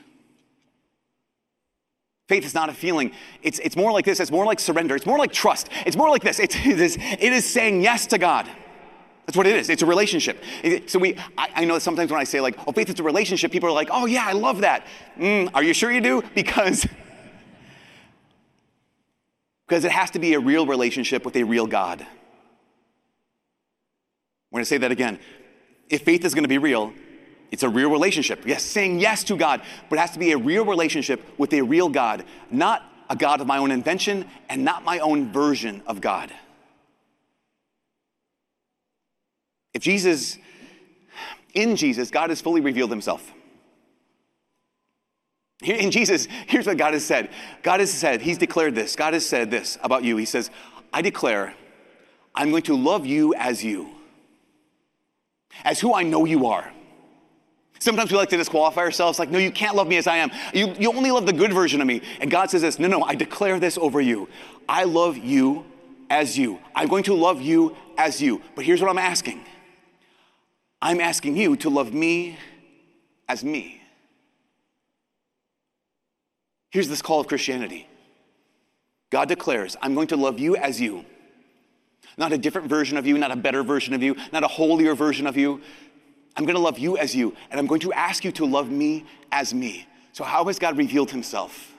Faith 2.29 2.45
is 2.45 2.55
not 2.55 2.69
a 2.69 2.75
feeling. 2.75 3.11
It's, 3.43 3.59
it's 3.59 3.75
more 3.75 3.91
like 3.91 4.05
this. 4.05 4.21
It's 4.21 4.31
more 4.31 4.45
like 4.45 4.61
surrender. 4.61 4.95
It's 4.95 5.07
more 5.07 5.19
like 5.19 5.33
trust. 5.33 5.71
It's 5.87 5.97
more 5.97 6.11
like 6.11 6.23
this. 6.23 6.39
It's, 6.39 6.55
it, 6.67 6.81
is, 6.81 6.97
it 6.97 7.33
is 7.33 7.45
saying 7.45 7.83
yes 7.83 8.07
to 8.09 8.19
God. 8.19 8.49
That's 9.29 9.37
what 9.37 9.47
it 9.47 9.57
is. 9.57 9.69
It's 9.69 9.83
a 9.83 9.87
relationship. 9.87 10.43
So 10.87 10.99
we, 10.99 11.15
I, 11.37 11.51
I, 11.57 11.65
know 11.67 11.79
sometimes 11.79 12.11
when 12.11 12.19
I 12.19 12.25
say 12.25 12.41
like, 12.41 12.59
oh, 12.67 12.73
faith 12.73 12.89
is 12.89 12.99
a 12.99 13.03
relationship, 13.03 13.53
people 13.53 13.69
are 13.69 13.73
like, 13.73 13.91
oh 13.93 14.07
yeah, 14.07 14.25
I 14.27 14.33
love 14.33 14.63
that. 14.63 14.87
Mm, 15.19 15.51
are 15.53 15.63
you 15.63 15.75
sure 15.75 15.93
you 15.93 16.01
do? 16.01 16.23
Because, 16.35 16.87
because 19.67 19.85
it 19.85 19.93
has 19.93 20.11
to 20.13 20.19
be 20.19 20.33
a 20.33 20.41
real 20.41 20.67
relationship 20.67 21.27
with 21.27 21.37
a 21.37 21.43
real 21.43 21.67
God. 21.67 22.01
I'm 22.01 22.07
going 24.51 24.63
to 24.63 24.65
say 24.65 24.79
that 24.79 24.91
again. 24.91 25.19
If 25.91 26.05
faith 26.05 26.25
is 26.25 26.33
going 26.33 26.45
to 26.45 26.49
be 26.49 26.57
real, 26.57 26.95
it's 27.51 27.65
a 27.65 27.69
real 27.69 27.91
relationship. 27.91 28.47
Yes, 28.47 28.63
saying 28.63 28.99
yes 28.99 29.25
to 29.25 29.37
God, 29.37 29.61
but 29.91 29.97
it 29.97 30.01
has 30.01 30.13
to 30.13 30.19
be 30.19 30.33
a 30.33 30.39
real 30.39 30.65
relationship 30.65 31.21
with 31.37 31.53
a 31.53 31.61
real 31.61 31.91
God, 31.91 32.25
not 32.51 32.83
a 33.11 33.17
God 33.17 33.43
of 33.43 33.47
my 33.47 33.59
own 33.59 33.73
invention 33.73 34.25
and 34.49 34.65
not 34.65 34.85
my 34.85 35.01
own 35.01 35.31
version 35.31 35.83
of 35.87 36.01
God. 36.01 36.33
If 39.75 39.83
Jesus, 39.83 40.39
in 41.55 41.77
Jesus, 41.77 42.11
God 42.11 42.31
has 42.31 42.41
fully 42.41 42.61
revealed 42.61 42.91
himself. 42.91 43.33
In 45.63 45.91
Jesus, 45.91 46.29
here's 46.47 46.67
what 46.67 46.77
God 46.77 46.95
has 46.95 47.05
said 47.05 47.31
God 47.63 47.81
has 47.81 47.93
said, 47.93 48.21
He's 48.23 48.39
declared 48.39 48.75
this. 48.75 48.95
God 48.95 49.15
has 49.15 49.27
said 49.27 49.51
this 49.51 49.77
about 49.83 50.05
you. 50.05 50.17
He 50.17 50.25
says, 50.25 50.51
I 50.93 51.03
declare, 51.03 51.55
I'm 52.35 52.51
going 52.51 52.63
to 52.65 52.77
love 52.77 53.07
you 53.07 53.35
as 53.35 53.65
you, 53.65 53.91
as 55.65 55.81
who 55.81 55.95
I 55.95 56.05
know 56.05 56.25
you 56.25 56.47
are. 56.47 56.73
Sometimes 57.81 58.11
we 58.11 58.17
like 58.17 58.29
to 58.31 58.37
disqualify 58.37 58.81
ourselves, 58.81 59.19
like, 59.19 59.31
no, 59.31 59.39
you 59.39 59.53
can't 59.53 59.77
love 59.77 59.87
me 59.87 59.97
as 59.97 60.07
I 60.07 60.17
am. 60.17 60.31
You, 60.53 60.75
you 60.79 60.93
only 60.93 61.13
love 61.13 61.27
the 61.27 61.33
good 61.33 61.53
version 61.53 61.81
of 61.81 61.87
me. 61.87 62.03
And 62.21 62.31
God 62.31 62.51
says 62.51 62.63
this 62.63 62.79
no, 62.79 62.89
no, 62.89 63.03
I 63.03 63.15
declare 63.15 63.59
this 63.61 63.79
over 63.79 64.01
you. 64.01 64.29
I 64.69 64.85
love 64.85 65.17
you 65.17 65.65
as 66.11 66.39
you. 66.39 66.59
I'm 66.75 66.89
going 66.89 67.05
to 67.05 67.15
love 67.15 67.41
you 67.41 67.77
as 67.97 68.21
you. 68.21 68.43
But 68.55 68.65
here's 68.65 68.81
what 68.81 68.91
I'm 68.91 68.99
asking 68.99 69.45
I'm 70.81 71.01
asking 71.01 71.37
you 71.37 71.57
to 71.57 71.71
love 71.71 71.93
me 71.93 72.39
as 73.29 73.43
me. 73.43 73.83
Here's 76.71 76.89
this 76.89 77.03
call 77.03 77.21
of 77.21 77.27
Christianity 77.27 77.87
God 79.11 79.29
declares, 79.29 79.77
I'm 79.81 79.95
going 79.95 80.09
to 80.09 80.17
love 80.17 80.39
you 80.39 80.57
as 80.57 80.81
you. 80.81 81.05
Not 82.17 82.33
a 82.33 82.39
different 82.39 82.69
version 82.69 82.97
of 82.97 83.07
you, 83.07 83.17
not 83.17 83.31
a 83.31 83.37
better 83.37 83.63
version 83.63 83.95
of 83.95 84.03
you, 84.03 84.17
not 84.33 84.43
a 84.43 84.49
holier 84.49 84.95
version 84.95 85.27
of 85.27 85.37
you. 85.37 85.61
I'm 86.37 86.45
going 86.45 86.57
to 86.57 86.63
love 86.63 86.79
you 86.79 86.97
as 86.97 87.15
you, 87.15 87.35
and 87.51 87.59
I'm 87.59 87.67
going 87.67 87.81
to 87.81 87.93
ask 87.93 88.25
you 88.25 88.33
to 88.33 88.45
love 88.45 88.71
me 88.71 89.07
as 89.33 89.53
me. 89.53 89.87
So, 90.13 90.25
how 90.25 90.45
has 90.45 90.59
God 90.59 90.77
revealed 90.77 91.11
himself? 91.11 91.75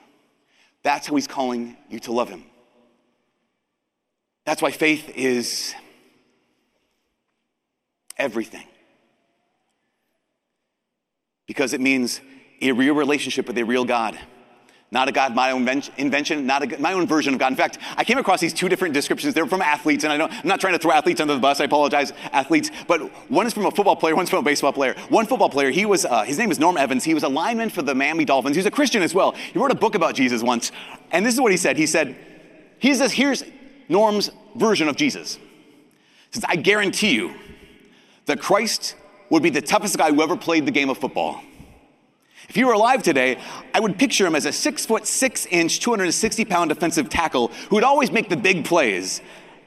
That's 0.82 1.06
how 1.06 1.14
he's 1.14 1.26
calling 1.26 1.76
you 1.88 1.98
to 2.00 2.12
love 2.12 2.28
him. 2.28 2.44
That's 4.44 4.62
why 4.62 4.70
faith 4.70 5.10
is 5.14 5.74
everything. 8.16 8.66
Because 11.50 11.72
it 11.72 11.80
means 11.80 12.20
a 12.62 12.70
real 12.70 12.94
relationship 12.94 13.48
with 13.48 13.58
a 13.58 13.64
real 13.64 13.84
God. 13.84 14.16
Not 14.92 15.08
a 15.08 15.12
God, 15.12 15.34
my 15.34 15.50
own 15.50 15.66
invention, 15.96 16.46
not 16.46 16.62
a, 16.62 16.78
my 16.78 16.92
own 16.92 17.08
version 17.08 17.34
of 17.34 17.40
God. 17.40 17.50
In 17.50 17.56
fact, 17.56 17.78
I 17.96 18.04
came 18.04 18.18
across 18.18 18.38
these 18.38 18.52
two 18.52 18.68
different 18.68 18.94
descriptions. 18.94 19.34
They're 19.34 19.46
from 19.46 19.60
athletes, 19.60 20.04
and 20.04 20.12
I 20.12 20.16
don't, 20.16 20.32
I'm 20.32 20.46
not 20.46 20.60
trying 20.60 20.74
to 20.74 20.78
throw 20.78 20.92
athletes 20.92 21.20
under 21.20 21.34
the 21.34 21.40
bus. 21.40 21.60
I 21.60 21.64
apologize, 21.64 22.12
athletes. 22.30 22.70
But 22.86 23.00
one 23.28 23.48
is 23.48 23.52
from 23.52 23.66
a 23.66 23.72
football 23.72 23.96
player, 23.96 24.14
one's 24.14 24.30
from 24.30 24.38
a 24.38 24.42
baseball 24.42 24.72
player. 24.72 24.94
One 25.08 25.26
football 25.26 25.50
player, 25.50 25.70
he 25.70 25.86
was, 25.86 26.04
uh, 26.04 26.22
his 26.22 26.38
name 26.38 26.52
is 26.52 26.60
Norm 26.60 26.76
Evans. 26.76 27.02
He 27.02 27.14
was 27.14 27.24
a 27.24 27.28
lineman 27.28 27.70
for 27.70 27.82
the 27.82 27.96
Miami 27.96 28.24
Dolphins. 28.24 28.54
He 28.54 28.60
was 28.60 28.66
a 28.66 28.70
Christian 28.70 29.02
as 29.02 29.12
well. 29.12 29.32
He 29.32 29.58
wrote 29.58 29.72
a 29.72 29.74
book 29.74 29.96
about 29.96 30.14
Jesus 30.14 30.40
once, 30.40 30.70
and 31.10 31.26
this 31.26 31.34
is 31.34 31.40
what 31.40 31.50
he 31.50 31.56
said. 31.56 31.76
He 31.76 31.86
said, 31.86 32.16
he 32.78 32.94
says, 32.94 33.10
here's 33.10 33.42
Norm's 33.88 34.30
version 34.54 34.88
of 34.88 34.94
Jesus. 34.94 35.34
He 35.34 36.34
says, 36.34 36.44
I 36.46 36.54
guarantee 36.54 37.12
you 37.12 37.34
that 38.26 38.40
Christ 38.40 38.94
would 39.30 39.42
be 39.42 39.50
the 39.50 39.62
toughest 39.62 39.96
guy 39.96 40.12
who 40.12 40.20
ever 40.22 40.36
played 40.36 40.66
the 40.66 40.70
game 40.70 40.90
of 40.90 40.98
football. 40.98 41.40
If 42.48 42.56
he 42.56 42.64
were 42.64 42.72
alive 42.72 43.02
today, 43.02 43.38
I 43.72 43.80
would 43.80 43.96
picture 43.96 44.26
him 44.26 44.34
as 44.34 44.44
a 44.44 44.52
six 44.52 44.84
foot, 44.84 45.06
six 45.06 45.46
inch, 45.46 45.78
260 45.78 46.44
pound 46.44 46.70
defensive 46.70 47.08
tackle 47.08 47.48
who 47.68 47.76
would 47.76 47.84
always 47.84 48.10
make 48.10 48.28
the 48.28 48.36
big 48.36 48.64
plays 48.64 49.20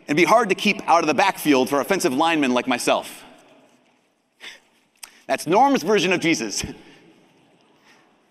and 0.08 0.18
be 0.18 0.26
hard 0.26 0.50
to 0.50 0.56
keep 0.56 0.82
out 0.88 1.02
of 1.02 1.08
the 1.08 1.14
backfield 1.14 1.70
for 1.70 1.80
offensive 1.80 2.14
linemen 2.14 2.54
like 2.54 2.68
myself. 2.68 3.24
That's 5.28 5.48
Norm's 5.48 5.84
version 5.84 6.12
of 6.12 6.20
Jesus. 6.20 6.64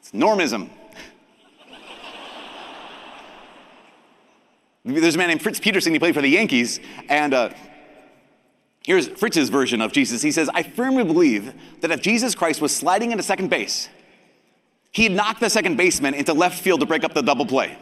It's 0.00 0.12
Normism. 0.12 0.68
There's 4.84 5.14
a 5.14 5.18
man 5.18 5.28
named 5.28 5.42
Fritz 5.42 5.60
Peterson, 5.60 5.92
he 5.92 5.98
played 5.98 6.14
for 6.14 6.20
the 6.20 6.28
Yankees, 6.28 6.80
and 7.08 7.32
uh, 7.32 7.50
here's 8.84 9.08
Fritz's 9.08 9.48
version 9.48 9.80
of 9.80 9.92
Jesus. 9.92 10.22
He 10.22 10.32
says, 10.32 10.50
I 10.52 10.62
firmly 10.62 11.04
believe 11.04 11.52
that 11.80 11.90
if 11.90 12.00
Jesus 12.00 12.34
Christ 12.34 12.60
was 12.60 12.74
sliding 12.74 13.12
into 13.12 13.22
second 13.22 13.50
base, 13.50 13.88
he'd 14.92 15.12
knock 15.12 15.40
the 15.40 15.50
second 15.50 15.76
baseman 15.76 16.14
into 16.14 16.32
left 16.32 16.62
field 16.62 16.80
to 16.80 16.86
break 16.86 17.04
up 17.04 17.14
the 17.14 17.22
double 17.22 17.46
play. 17.46 17.76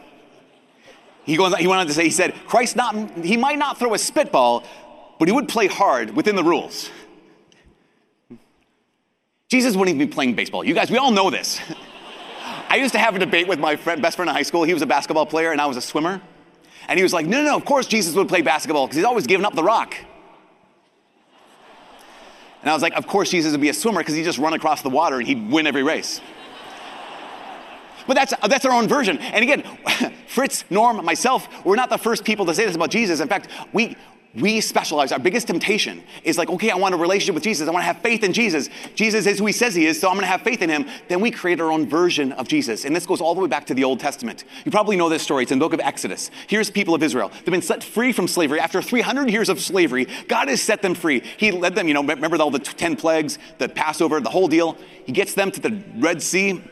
He, 1.25 1.37
goes, 1.37 1.55
he 1.57 1.67
went 1.67 1.81
on 1.81 1.87
to 1.87 1.93
say, 1.93 2.05
he 2.05 2.11
said, 2.11 2.35
Christ 2.47 2.77
not, 2.77 2.95
he 3.25 3.37
might 3.37 3.59
not 3.59 3.79
throw 3.79 3.95
a 3.95 3.99
spitball, 3.99 4.65
but 5.19 5.29
he 5.29 5.33
would 5.33 5.49
play 5.49 5.67
hard 5.67 6.17
within 6.17 6.35
the 6.35 6.45
rules. 6.45 6.91
Jesus 9.49 9.77
wouldn't 9.77 9.97
even 9.97 10.09
be 10.09 10.13
playing 10.13 10.35
baseball. 10.35 10.65
You 10.65 10.75
guys, 10.75 10.91
we 10.91 10.99
all 10.99 11.11
know 11.11 11.29
this. 11.29 11.61
I 12.69 12.77
used 12.77 12.93
to 12.93 13.01
have 13.01 13.17
a 13.17 13.19
debate 13.19 13.49
with 13.49 13.59
my 13.59 13.75
friend, 13.75 14.01
best 14.01 14.17
friend 14.17 14.29
in 14.29 14.35
high 14.35 14.43
school. 14.43 14.63
He 14.63 14.73
was 14.73 14.83
a 14.83 14.87
basketball 14.87 15.27
player 15.27 15.51
and 15.51 15.61
I 15.61 15.67
was 15.67 15.77
a 15.77 15.81
swimmer. 15.81 16.23
And 16.89 16.99
he 16.99 17.03
was 17.03 17.13
like, 17.13 17.27
no, 17.27 17.39
no, 17.39 17.51
no, 17.51 17.57
of 17.57 17.65
course 17.65 17.87
Jesus 17.87 18.15
would 18.15 18.29
play 18.29 18.43
basketball 18.43 18.87
because 18.87 18.97
he's 18.97 19.05
always 19.05 19.27
giving 19.27 19.45
up 19.45 19.55
the 19.55 19.63
rock. 19.63 19.97
And 22.61 22.71
I 22.71 22.75
was 22.75 22.83
like, 22.83 22.95
of 22.95 23.07
course 23.07 23.31
Jesus 23.31 23.53
would 23.53 23.61
be 23.61 23.71
a 23.71 23.75
swimmer 23.75 24.01
because 24.01 24.15
he'd 24.15 24.25
just 24.25 24.39
run 24.39 24.53
across 24.53 24.83
the 24.83 24.91
water 24.91 25.19
and 25.19 25.27
he'd 25.27 25.51
win 25.51 25.67
every 25.67 25.83
race. 25.83 26.21
But 28.07 28.15
that's, 28.15 28.35
that's 28.49 28.65
our 28.65 28.73
own 28.73 28.89
version. 28.89 29.19
And 29.19 29.43
again, 29.43 29.63
Fritz, 30.27 30.65
Norm, 30.71 31.05
myself, 31.05 31.65
we're 31.65 31.77
not 31.77 31.91
the 31.91 31.99
first 31.99 32.25
people 32.25 32.47
to 32.47 32.55
say 32.55 32.67
this 32.67 32.75
about 32.75 32.91
Jesus. 32.91 33.21
In 33.21 33.29
fact, 33.29 33.49
we, 33.73 33.97
we 34.35 34.61
specialize. 34.61 35.11
Our 35.11 35.19
biggest 35.19 35.49
temptation 35.49 36.03
is 36.23 36.39
like, 36.39 36.49
okay, 36.51 36.71
I 36.71 36.77
want 36.77 36.95
a 36.95 36.99
relationship 36.99 37.35
with 37.35 37.43
Jesus. 37.43 37.67
I 37.67 37.73
want 37.73 37.83
to 37.83 37.87
have 37.87 37.99
faith 37.99 38.23
in 38.23 38.33
Jesus. 38.33 38.69
Jesus 38.95 39.27
is 39.27 39.41
who 39.41 39.47
he 39.47 39.53
says 39.53 39.75
he 39.75 39.87
is, 39.87 40.01
so 40.01 40.09
I'm 40.09 40.15
going 40.15 40.23
to 40.23 40.31
have 40.31 40.43
faith 40.43 40.63
in 40.63 40.71
him. 40.71 40.87
Then 41.09 41.21
we 41.21 41.33
create 41.33 41.61
our 41.61 41.73
own 41.73 41.89
version 41.89 42.31
of 42.33 42.47
Jesus. 42.47 42.85
And 42.85 42.95
this 42.95 43.07
goes 43.07 43.21
all 43.21 43.35
the 43.35 43.41
way 43.41 43.49
back 43.49 43.67
to 43.67 43.75
the 43.75 43.83
Old 43.83 43.99
Testament. 43.99 44.45
You 44.65 44.71
probably 44.71 44.97
know 44.97 45.09
this 45.09 45.23
story. 45.23 45.43
It's 45.43 45.53
in 45.53 45.59
the 45.59 45.65
book 45.65 45.73
of 45.73 45.81
Exodus. 45.81 46.31
Here's 46.47 46.71
people 46.71 46.95
of 46.95 47.03
Israel. 47.03 47.31
They've 47.31 47.47
been 47.47 47.61
set 47.61 47.83
free 47.83 48.13
from 48.13 48.29
slavery. 48.29 48.61
After 48.61 48.81
300 48.81 49.31
years 49.31 49.49
of 49.49 49.61
slavery, 49.61 50.07
God 50.29 50.49
has 50.49 50.63
set 50.63 50.81
them 50.81 50.95
free. 50.95 51.23
He 51.37 51.51
led 51.51 51.75
them, 51.75 51.89
you 51.89 51.95
know, 51.95 52.05
remember 52.05 52.37
all 52.41 52.51
the 52.51 52.61
10 52.61 52.97
plagues, 52.97 53.39
the 53.59 53.69
Passover, 53.69 54.21
the 54.21 54.31
whole 54.31 54.49
deal. 54.49 54.77
He 55.07 55.13
gets 55.13 55.35
them 55.35 55.51
to 55.51 55.61
the 55.61 55.83
Red 55.97 56.23
Sea 56.23 56.63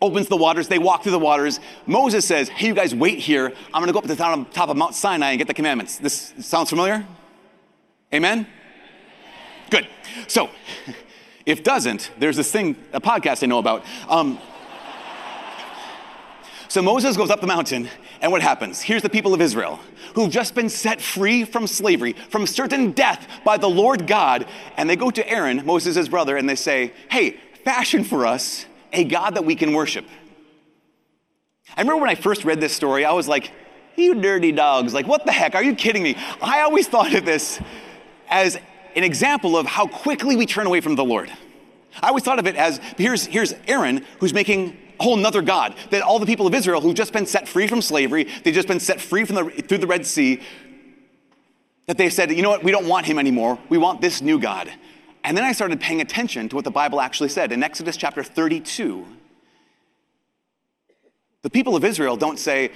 opens 0.00 0.28
the 0.28 0.36
waters. 0.36 0.68
They 0.68 0.78
walk 0.78 1.02
through 1.02 1.12
the 1.12 1.18
waters. 1.18 1.60
Moses 1.86 2.24
says, 2.26 2.48
Hey, 2.48 2.68
you 2.68 2.74
guys, 2.74 2.94
wait 2.94 3.18
here. 3.18 3.52
I'm 3.72 3.82
going 3.82 3.86
to 3.86 3.92
go 3.92 3.98
up 3.98 4.04
to 4.04 4.14
the 4.14 4.46
top 4.52 4.68
of 4.68 4.76
Mount 4.76 4.94
Sinai 4.94 5.30
and 5.30 5.38
get 5.38 5.48
the 5.48 5.54
commandments. 5.54 5.98
This 5.98 6.34
sounds 6.40 6.70
familiar? 6.70 7.06
Amen? 8.12 8.46
Good. 9.70 9.86
So, 10.28 10.50
if 11.46 11.62
doesn't, 11.62 12.10
there's 12.18 12.36
this 12.36 12.50
thing, 12.50 12.76
a 12.92 13.00
podcast 13.00 13.42
I 13.42 13.46
know 13.46 13.58
about. 13.58 13.84
Um, 14.08 14.38
so 16.68 16.80
Moses 16.80 17.16
goes 17.16 17.30
up 17.30 17.40
the 17.40 17.46
mountain, 17.46 17.88
and 18.20 18.32
what 18.32 18.40
happens? 18.40 18.80
Here's 18.80 19.02
the 19.02 19.10
people 19.10 19.34
of 19.34 19.40
Israel 19.40 19.80
who've 20.14 20.30
just 20.30 20.54
been 20.54 20.68
set 20.68 21.00
free 21.02 21.44
from 21.44 21.66
slavery, 21.66 22.14
from 22.30 22.46
certain 22.46 22.92
death 22.92 23.28
by 23.44 23.58
the 23.58 23.68
Lord 23.68 24.06
God, 24.06 24.46
and 24.76 24.88
they 24.88 24.96
go 24.96 25.10
to 25.10 25.28
Aaron, 25.28 25.64
Moses' 25.66 26.08
brother, 26.08 26.36
and 26.36 26.48
they 26.48 26.54
say, 26.54 26.92
Hey, 27.10 27.36
fashion 27.64 28.04
for 28.04 28.26
us 28.26 28.64
a 28.92 29.04
God 29.04 29.34
that 29.34 29.44
we 29.44 29.54
can 29.54 29.72
worship. 29.72 30.04
I 31.76 31.80
remember 31.82 32.00
when 32.00 32.10
I 32.10 32.14
first 32.14 32.44
read 32.44 32.60
this 32.60 32.74
story, 32.74 33.04
I 33.04 33.12
was 33.12 33.28
like, 33.28 33.52
you 33.96 34.14
dirty 34.14 34.52
dogs. 34.52 34.94
Like, 34.94 35.06
what 35.06 35.26
the 35.26 35.32
heck? 35.32 35.54
Are 35.54 35.62
you 35.62 35.74
kidding 35.74 36.02
me? 36.02 36.16
I 36.40 36.60
always 36.60 36.88
thought 36.88 37.12
of 37.14 37.24
this 37.24 37.60
as 38.28 38.56
an 38.94 39.04
example 39.04 39.56
of 39.56 39.66
how 39.66 39.86
quickly 39.86 40.36
we 40.36 40.46
turn 40.46 40.66
away 40.66 40.80
from 40.80 40.94
the 40.94 41.04
Lord. 41.04 41.30
I 42.02 42.08
always 42.08 42.22
thought 42.22 42.38
of 42.38 42.46
it 42.46 42.56
as 42.56 42.78
here's, 42.96 43.26
here's 43.26 43.54
Aaron 43.66 44.04
who's 44.20 44.32
making 44.32 44.76
a 45.00 45.02
whole 45.02 45.16
nother 45.16 45.42
God. 45.42 45.74
That 45.90 46.02
all 46.02 46.18
the 46.18 46.26
people 46.26 46.46
of 46.46 46.54
Israel 46.54 46.80
who've 46.80 46.94
just 46.94 47.12
been 47.12 47.26
set 47.26 47.48
free 47.48 47.66
from 47.66 47.82
slavery, 47.82 48.28
they've 48.44 48.54
just 48.54 48.68
been 48.68 48.80
set 48.80 49.00
free 49.00 49.24
from 49.24 49.36
the, 49.36 49.62
through 49.62 49.78
the 49.78 49.86
Red 49.86 50.06
Sea, 50.06 50.40
that 51.86 51.96
they 51.96 52.10
said, 52.10 52.30
you 52.30 52.42
know 52.42 52.50
what, 52.50 52.62
we 52.62 52.70
don't 52.70 52.86
want 52.86 53.06
him 53.06 53.18
anymore. 53.18 53.58
We 53.68 53.78
want 53.78 54.00
this 54.00 54.20
new 54.20 54.38
God. 54.38 54.70
And 55.24 55.36
then 55.36 55.44
I 55.44 55.52
started 55.52 55.80
paying 55.80 56.00
attention 56.00 56.48
to 56.48 56.56
what 56.56 56.64
the 56.64 56.70
Bible 56.70 57.00
actually 57.00 57.28
said. 57.28 57.52
In 57.52 57.62
Exodus 57.62 57.96
chapter 57.96 58.22
32, 58.22 59.06
the 61.42 61.50
people 61.50 61.76
of 61.76 61.84
Israel 61.84 62.16
don't 62.16 62.38
say, 62.38 62.70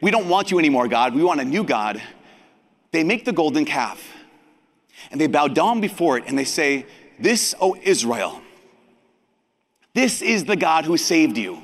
We 0.00 0.10
don't 0.10 0.28
want 0.28 0.50
you 0.50 0.58
anymore, 0.58 0.88
God. 0.88 1.14
We 1.14 1.22
want 1.22 1.40
a 1.40 1.44
new 1.44 1.64
God. 1.64 2.02
They 2.90 3.04
make 3.04 3.24
the 3.24 3.32
golden 3.32 3.64
calf 3.64 4.06
and 5.10 5.20
they 5.20 5.26
bow 5.26 5.48
down 5.48 5.80
before 5.80 6.18
it 6.18 6.24
and 6.26 6.38
they 6.38 6.44
say, 6.44 6.86
This, 7.18 7.54
O 7.60 7.76
Israel, 7.82 8.40
this 9.94 10.22
is 10.22 10.44
the 10.44 10.56
God 10.56 10.84
who 10.84 10.96
saved 10.96 11.36
you. 11.36 11.62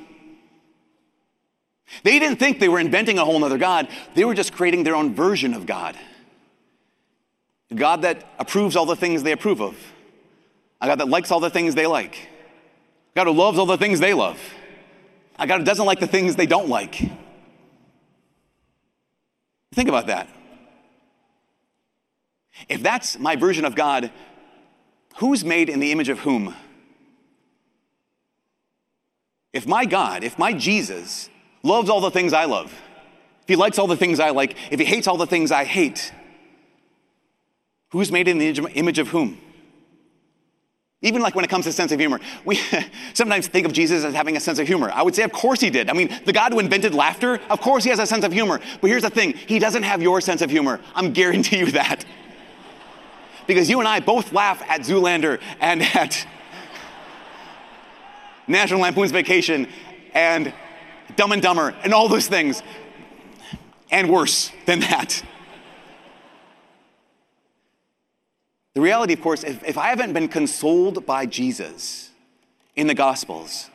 They 2.03 2.19
didn't 2.19 2.37
think 2.37 2.59
they 2.59 2.69
were 2.69 2.79
inventing 2.79 3.17
a 3.17 3.25
whole 3.25 3.43
other 3.43 3.57
God, 3.57 3.87
they 4.13 4.25
were 4.25 4.35
just 4.35 4.53
creating 4.53 4.83
their 4.83 4.95
own 4.95 5.15
version 5.15 5.53
of 5.53 5.65
God. 5.65 5.97
God 7.73 8.01
that 8.01 8.25
approves 8.39 8.75
all 8.75 8.85
the 8.85 8.95
things 8.95 9.21
they 9.23 9.31
approve 9.31 9.61
of 9.61 9.75
a 10.81 10.87
God 10.87 10.99
that 10.99 11.09
likes 11.09 11.31
all 11.31 11.39
the 11.39 11.49
things 11.49 11.75
they 11.75 11.87
like. 11.87 12.15
A 13.13 13.15
God 13.15 13.27
who 13.27 13.33
loves 13.33 13.59
all 13.59 13.65
the 13.65 13.77
things 13.77 13.99
they 13.99 14.13
love. 14.13 14.39
A 15.37 15.47
God 15.47 15.59
who 15.59 15.65
doesn't 15.65 15.85
like 15.85 15.99
the 15.99 16.07
things 16.07 16.35
they 16.35 16.45
don't 16.45 16.69
like. 16.69 17.01
Think 19.73 19.89
about 19.89 20.07
that. 20.07 20.29
If 22.67 22.83
that's 22.83 23.17
my 23.19 23.35
version 23.35 23.65
of 23.65 23.75
God, 23.75 24.11
who's 25.17 25.45
made 25.45 25.69
in 25.69 25.79
the 25.79 25.91
image 25.91 26.09
of 26.09 26.19
whom? 26.19 26.55
If 29.53 29.65
my 29.67 29.85
God, 29.85 30.23
if 30.23 30.37
my 30.37 30.53
Jesus 30.53 31.29
loves 31.63 31.89
all 31.89 32.01
the 32.01 32.11
things 32.11 32.33
I 32.33 32.45
love, 32.45 32.71
if 33.43 33.47
he 33.47 33.55
likes 33.55 33.79
all 33.79 33.87
the 33.87 33.97
things 33.97 34.19
I 34.19 34.29
like, 34.29 34.55
if 34.71 34.79
he 34.79 34.85
hates 34.85 35.07
all 35.07 35.17
the 35.17 35.25
things 35.25 35.51
I 35.51 35.63
hate, 35.63 36.13
who's 37.91 38.11
made 38.11 38.27
in 38.27 38.37
the 38.37 38.49
image 38.73 38.99
of 38.99 39.09
whom? 39.09 39.39
Even 41.01 41.21
like 41.21 41.33
when 41.33 41.45
it 41.45 41.47
comes 41.47 41.63
to 41.63 41.71
sense 41.71 41.93
of 41.93 41.99
humor, 41.99 42.19
we 42.43 42.59
sometimes 43.13 43.47
think 43.47 43.65
of 43.65 43.71
Jesus 43.71 44.03
as 44.03 44.13
having 44.13 44.35
a 44.35 44.39
sense 44.39 44.59
of 44.59 44.67
humor. 44.67 44.91
I 44.93 45.01
would 45.01 45.15
say, 45.15 45.23
of 45.23 45.31
course 45.31 45.61
he 45.61 45.69
did. 45.69 45.89
I 45.89 45.93
mean, 45.93 46.09
the 46.25 46.33
God 46.33 46.51
who 46.51 46.59
invented 46.59 46.93
laughter, 46.93 47.39
of 47.49 47.61
course 47.61 47.85
he 47.85 47.89
has 47.89 47.99
a 47.99 48.05
sense 48.05 48.25
of 48.25 48.33
humor. 48.33 48.59
But 48.81 48.87
here's 48.87 49.03
the 49.03 49.09
thing 49.09 49.33
he 49.33 49.59
doesn't 49.59 49.83
have 49.83 50.01
your 50.01 50.19
sense 50.19 50.41
of 50.41 50.49
humor. 50.49 50.81
I'm 50.95 51.13
guarantee 51.13 51.59
you 51.59 51.71
that. 51.71 52.03
because 53.47 53.69
you 53.69 53.79
and 53.79 53.87
I 53.87 54.01
both 54.01 54.33
laugh 54.33 54.61
at 54.67 54.81
Zoolander 54.81 55.39
and 55.61 55.81
at 55.81 56.27
National 58.47 58.81
Lampoon's 58.81 59.11
Vacation 59.11 59.69
and 60.13 60.53
Dumb 61.15 61.31
and 61.31 61.41
Dumber 61.41 61.73
and 61.83 61.93
all 61.93 62.09
those 62.09 62.27
things. 62.27 62.61
And 63.89 64.09
worse 64.09 64.51
than 64.65 64.81
that. 64.81 65.23
The 68.73 68.81
reality, 68.81 69.13
of 69.13 69.21
course, 69.21 69.43
if, 69.43 69.63
if 69.63 69.77
I 69.77 69.87
haven't 69.87 70.13
been 70.13 70.27
consoled 70.27 71.05
by 71.05 71.25
Jesus 71.25 72.11
in 72.75 72.87
the 72.87 72.93
Gospels, 72.93 73.69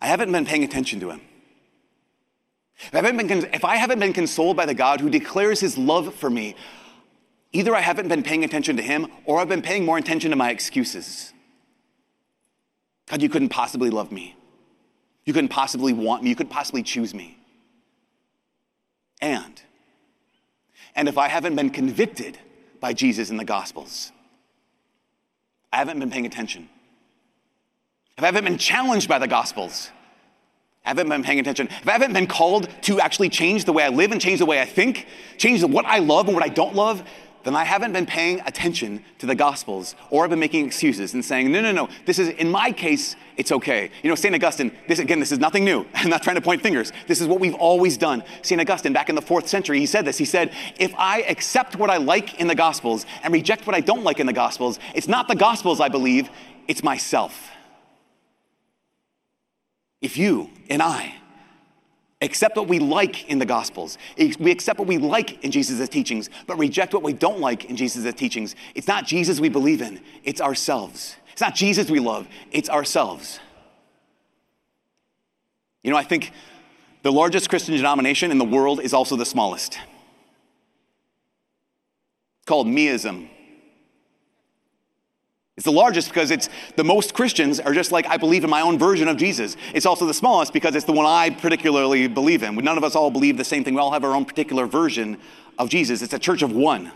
I 0.00 0.06
haven't 0.06 0.32
been 0.32 0.44
paying 0.44 0.64
attention 0.64 1.00
to 1.00 1.10
him. 1.10 1.20
If 2.86 2.94
I, 2.94 3.02
haven't 3.02 3.26
been, 3.28 3.44
if 3.52 3.64
I 3.64 3.76
haven't 3.76 3.98
been 3.98 4.12
consoled 4.12 4.56
by 4.56 4.66
the 4.66 4.74
God 4.74 5.00
who 5.00 5.10
declares 5.10 5.60
his 5.60 5.76
love 5.76 6.14
for 6.14 6.30
me, 6.30 6.56
either 7.52 7.74
I 7.74 7.80
haven't 7.80 8.08
been 8.08 8.22
paying 8.22 8.42
attention 8.42 8.76
to 8.76 8.82
him 8.82 9.06
or 9.26 9.38
I've 9.38 9.48
been 9.48 9.62
paying 9.62 9.84
more 9.84 9.98
attention 9.98 10.30
to 10.30 10.36
my 10.36 10.50
excuses. 10.50 11.32
God, 13.08 13.22
you 13.22 13.28
couldn't 13.28 13.50
possibly 13.50 13.90
love 13.90 14.10
me. 14.10 14.36
You 15.24 15.34
couldn't 15.34 15.48
possibly 15.50 15.92
want 15.92 16.22
me. 16.22 16.30
You 16.30 16.36
couldn't 16.36 16.52
possibly 16.52 16.82
choose 16.82 17.12
me. 17.12 17.36
And, 19.20 19.60
and 20.96 21.08
if 21.08 21.18
I 21.18 21.28
haven't 21.28 21.54
been 21.54 21.70
convicted 21.70 22.38
by 22.80 22.92
Jesus 22.92 23.30
in 23.30 23.36
the 23.36 23.44
Gospels. 23.44 24.12
I 25.72 25.76
haven't 25.76 25.98
been 25.98 26.10
paying 26.10 26.26
attention. 26.26 26.68
If 28.16 28.24
I 28.24 28.26
haven't 28.26 28.44
been 28.44 28.58
challenged 28.58 29.08
by 29.08 29.18
the 29.18 29.28
Gospels, 29.28 29.90
I 30.84 30.90
haven't 30.90 31.08
been 31.08 31.22
paying 31.22 31.38
attention. 31.38 31.68
If 31.68 31.88
I 31.88 31.92
haven't 31.92 32.12
been 32.12 32.26
called 32.26 32.68
to 32.82 33.00
actually 33.00 33.28
change 33.28 33.64
the 33.64 33.72
way 33.72 33.84
I 33.84 33.88
live 33.88 34.12
and 34.12 34.20
change 34.20 34.38
the 34.38 34.46
way 34.46 34.60
I 34.60 34.64
think, 34.64 35.06
change 35.36 35.62
what 35.62 35.84
I 35.84 35.98
love 35.98 36.26
and 36.26 36.34
what 36.34 36.44
I 36.44 36.48
don't 36.48 36.74
love, 36.74 37.04
then 37.44 37.56
I 37.56 37.64
haven't 37.64 37.92
been 37.92 38.06
paying 38.06 38.40
attention 38.40 39.04
to 39.18 39.26
the 39.26 39.34
Gospels 39.34 39.94
or 40.10 40.24
I've 40.24 40.30
been 40.30 40.38
making 40.38 40.66
excuses 40.66 41.14
and 41.14 41.24
saying, 41.24 41.50
no, 41.50 41.60
no, 41.60 41.72
no, 41.72 41.88
this 42.04 42.18
is, 42.18 42.28
in 42.28 42.50
my 42.50 42.70
case, 42.72 43.16
it's 43.36 43.50
okay. 43.52 43.90
You 44.02 44.10
know, 44.10 44.14
St. 44.14 44.34
Augustine, 44.34 44.72
this 44.88 44.98
again, 44.98 45.20
this 45.20 45.32
is 45.32 45.38
nothing 45.38 45.64
new. 45.64 45.86
I'm 45.94 46.10
not 46.10 46.22
trying 46.22 46.36
to 46.36 46.42
point 46.42 46.62
fingers. 46.62 46.92
This 47.06 47.20
is 47.20 47.26
what 47.26 47.40
we've 47.40 47.54
always 47.54 47.96
done. 47.96 48.22
St. 48.42 48.60
Augustine, 48.60 48.92
back 48.92 49.08
in 49.08 49.14
the 49.14 49.22
fourth 49.22 49.48
century, 49.48 49.78
he 49.78 49.86
said 49.86 50.04
this. 50.04 50.18
He 50.18 50.24
said, 50.24 50.52
if 50.78 50.94
I 50.96 51.22
accept 51.22 51.76
what 51.76 51.90
I 51.90 51.96
like 51.96 52.40
in 52.40 52.46
the 52.46 52.54
Gospels 52.54 53.06
and 53.22 53.32
reject 53.32 53.66
what 53.66 53.74
I 53.74 53.80
don't 53.80 54.04
like 54.04 54.20
in 54.20 54.26
the 54.26 54.32
Gospels, 54.32 54.78
it's 54.94 55.08
not 55.08 55.28
the 55.28 55.36
Gospels 55.36 55.80
I 55.80 55.88
believe, 55.88 56.30
it's 56.68 56.82
myself. 56.82 57.50
If 60.00 60.16
you 60.16 60.50
and 60.68 60.82
I 60.82 61.19
accept 62.22 62.56
what 62.56 62.68
we 62.68 62.78
like 62.78 63.28
in 63.28 63.38
the 63.38 63.46
Gospels. 63.46 63.96
We 64.38 64.50
accept 64.50 64.78
what 64.78 64.88
we 64.88 64.98
like 64.98 65.42
in 65.42 65.50
Jesus' 65.50 65.88
teachings, 65.88 66.28
but 66.46 66.58
reject 66.58 66.92
what 66.92 67.02
we 67.02 67.12
don't 67.12 67.40
like 67.40 67.64
in 67.66 67.76
Jesus' 67.76 68.12
teachings. 68.14 68.54
It's 68.74 68.86
not 68.86 69.06
Jesus 69.06 69.40
we 69.40 69.48
believe 69.48 69.80
in, 69.80 70.00
it's 70.22 70.40
ourselves. 70.40 71.16
It's 71.32 71.40
not 71.40 71.54
Jesus 71.54 71.90
we 71.90 72.00
love, 72.00 72.28
it's 72.50 72.68
ourselves. 72.68 73.40
You 75.82 75.90
know, 75.90 75.96
I 75.96 76.04
think 76.04 76.32
the 77.02 77.10
largest 77.10 77.48
Christian 77.48 77.74
denomination 77.74 78.30
in 78.30 78.36
the 78.36 78.44
world 78.44 78.80
is 78.80 78.92
also 78.92 79.16
the 79.16 79.24
smallest. 79.24 79.78
It's 82.40 82.46
called 82.46 82.66
meism. 82.66 83.28
It's 85.60 85.66
the 85.66 85.72
largest 85.72 86.08
because 86.08 86.30
it's 86.30 86.48
the 86.76 86.84
most 86.84 87.12
Christians 87.12 87.60
are 87.60 87.74
just 87.74 87.92
like, 87.92 88.06
I 88.06 88.16
believe 88.16 88.44
in 88.44 88.48
my 88.48 88.62
own 88.62 88.78
version 88.78 89.08
of 89.08 89.18
Jesus. 89.18 89.58
It's 89.74 89.84
also 89.84 90.06
the 90.06 90.14
smallest 90.14 90.54
because 90.54 90.74
it's 90.74 90.86
the 90.86 90.92
one 90.94 91.04
I 91.04 91.28
particularly 91.28 92.08
believe 92.08 92.42
in. 92.42 92.54
None 92.54 92.78
of 92.78 92.82
us 92.82 92.96
all 92.96 93.10
believe 93.10 93.36
the 93.36 93.44
same 93.44 93.62
thing. 93.62 93.74
We 93.74 93.80
all 93.80 93.90
have 93.90 94.02
our 94.02 94.14
own 94.14 94.24
particular 94.24 94.64
version 94.64 95.18
of 95.58 95.68
Jesus. 95.68 96.00
It's 96.00 96.14
a 96.14 96.18
church 96.18 96.40
of 96.40 96.50
one. 96.50 96.86
In 96.86 96.92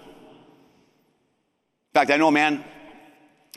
fact, 1.92 2.10
I 2.10 2.16
know 2.16 2.28
a 2.28 2.32
man 2.32 2.64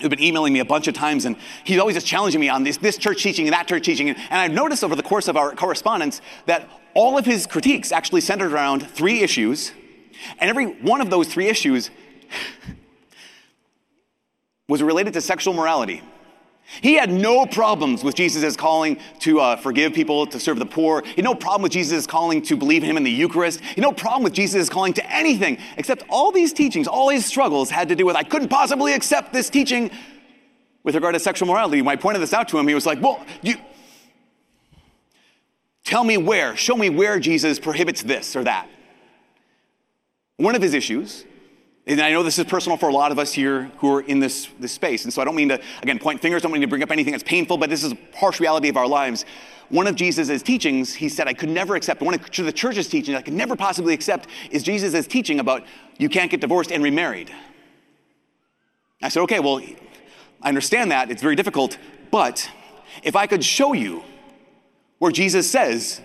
who'd 0.02 0.10
been 0.10 0.22
emailing 0.22 0.52
me 0.52 0.60
a 0.60 0.66
bunch 0.66 0.90
of 0.90 0.94
times, 0.94 1.24
and 1.24 1.38
he's 1.64 1.80
always 1.80 1.96
just 1.96 2.06
challenging 2.06 2.42
me 2.42 2.50
on 2.50 2.66
this, 2.66 2.76
this 2.76 2.98
church 2.98 3.24
teaching 3.24 3.48
and 3.48 3.54
that 3.54 3.66
church 3.66 3.86
teaching. 3.86 4.10
And 4.10 4.18
I've 4.30 4.52
noticed 4.52 4.84
over 4.84 4.98
the 4.98 5.04
course 5.04 5.30
of 5.30 5.38
our 5.38 5.56
correspondence 5.56 6.20
that 6.48 6.68
all 6.96 7.18
of 7.18 7.26
his 7.26 7.48
critiques 7.48 7.94
actually 7.94 8.20
centered 8.20 8.52
around 8.52 8.86
three 8.86 9.22
issues, 9.22 9.72
and 10.40 10.50
every 10.50 10.66
one 10.66 11.00
of 11.00 11.10
those 11.10 11.30
three 11.30 11.48
issues 11.48 11.92
was 14.68 14.84
related 14.84 15.14
to 15.14 15.22
sexual 15.22 15.54
morality. 15.54 16.02
He 16.82 16.96
had 16.96 17.10
no 17.10 17.46
problems 17.46 18.04
with 18.04 18.16
Jesus' 18.16 18.58
calling 18.58 19.00
to 19.20 19.40
uh, 19.40 19.56
forgive 19.56 19.94
people, 19.94 20.28
to 20.28 20.40
serve 20.40 20.60
the 20.60 20.66
poor. 20.66 21.02
He 21.02 21.14
had 21.16 21.24
no 21.24 21.34
problem 21.34 21.62
with 21.62 21.72
Jesus' 21.72 22.06
calling 22.06 22.42
to 22.42 22.58
believe 22.58 22.84
in 22.84 22.90
him 22.90 22.98
in 22.98 23.04
the 23.04 23.12
Eucharist. 23.12 23.62
He 23.62 23.68
had 23.68 23.82
no 23.82 23.94
problem 23.94 24.24
with 24.24 24.34
Jesus' 24.34 24.68
calling 24.68 24.94
to 24.94 25.12
anything, 25.12 25.60
except 25.78 26.04
all 26.10 26.32
these 26.32 26.52
teachings, 26.52 26.88
all 26.88 27.10
his 27.10 27.26
struggles 27.26 27.70
had 27.70 27.88
to 27.88 27.96
do 27.96 28.06
with, 28.06 28.18
I 28.18 28.24
couldn't 28.24 28.50
possibly 28.50 28.94
accept 28.94 29.32
this 29.32 29.50
teaching 29.50 29.90
with 30.84 30.96
regard 30.96 31.16
to 31.16 31.20
sexual 31.20 31.48
morality. 31.48 31.82
When 31.82 31.98
I 31.98 32.00
pointed 32.00 32.20
this 32.20 32.34
out 32.34 32.50
to 32.50 32.60
him, 32.60 32.68
he 32.68 32.76
was 32.76 32.86
like, 32.86 33.02
Well, 33.02 33.26
you 33.42 33.56
tell 35.86 36.04
me 36.04 36.18
where, 36.18 36.58
show 36.58 36.76
me 36.76 36.90
where 36.90 37.18
Jesus 37.20 37.60
prohibits 37.60 38.04
this 38.04 38.36
or 38.36 38.44
that. 38.44 38.68
One 40.36 40.56
of 40.56 40.62
his 40.62 40.74
issues 40.74 41.26
and 41.88 42.02
I 42.02 42.12
know 42.12 42.22
this 42.22 42.38
is 42.38 42.44
personal 42.46 42.78
for 42.78 42.90
a 42.90 42.94
lot 42.94 43.14
of 43.14 43.20
us 43.20 43.32
here 43.32 43.72
who 43.78 43.94
are 43.94 44.02
in 44.02 44.20
this, 44.20 44.50
this 44.60 44.74
space. 44.74 45.06
And 45.06 45.14
so 45.14 45.22
I 45.22 45.26
don't 45.26 45.36
mean 45.36 45.48
to, 45.50 45.62
again, 45.82 46.00
point 46.00 46.22
fingers, 46.22 46.42
I 46.42 46.44
don't 46.44 46.52
mean 46.52 46.62
to 46.62 46.68
bring 46.68 46.84
up 46.84 46.92
anything 46.92 47.14
that's 47.14 47.24
painful, 47.24 47.58
but 47.58 47.70
this 47.70 47.82
is 47.82 47.94
a 47.94 47.98
harsh 48.18 48.42
reality 48.42 48.68
of 48.68 48.76
our 48.76 48.88
lives. 48.88 49.24
One 49.70 49.88
of 49.88 49.96
Jesus' 49.96 50.42
teachings, 50.42 50.94
he 50.94 51.08
said, 51.08 51.30
I 51.30 51.34
could 51.34 51.50
never 51.50 51.76
accept, 51.76 52.02
one 52.02 52.14
of 52.14 52.22
the 52.30 52.52
church's 52.52 52.90
teachings 52.90 53.18
I 53.18 53.22
could 53.22 53.34
never 53.34 53.56
possibly 53.56 53.94
accept 53.94 54.28
is 54.52 54.64
Jesus' 54.64 55.08
teaching 55.08 55.40
about 55.40 55.64
you 55.98 56.10
can't 56.10 56.30
get 56.30 56.42
divorced 56.42 56.72
and 56.72 56.84
remarried. 56.84 57.34
I 59.02 59.08
said, 59.08 59.22
okay, 59.22 59.40
well, 59.40 59.62
I 60.42 60.50
understand 60.50 60.92
that. 60.92 61.10
It's 61.10 61.22
very 61.22 61.36
difficult. 61.36 61.78
But 62.12 62.50
if 63.04 63.16
I 63.16 63.28
could 63.28 63.44
show 63.44 63.72
you 63.74 64.04
where 65.00 65.12
Jesus 65.12 65.50
says 65.50 66.02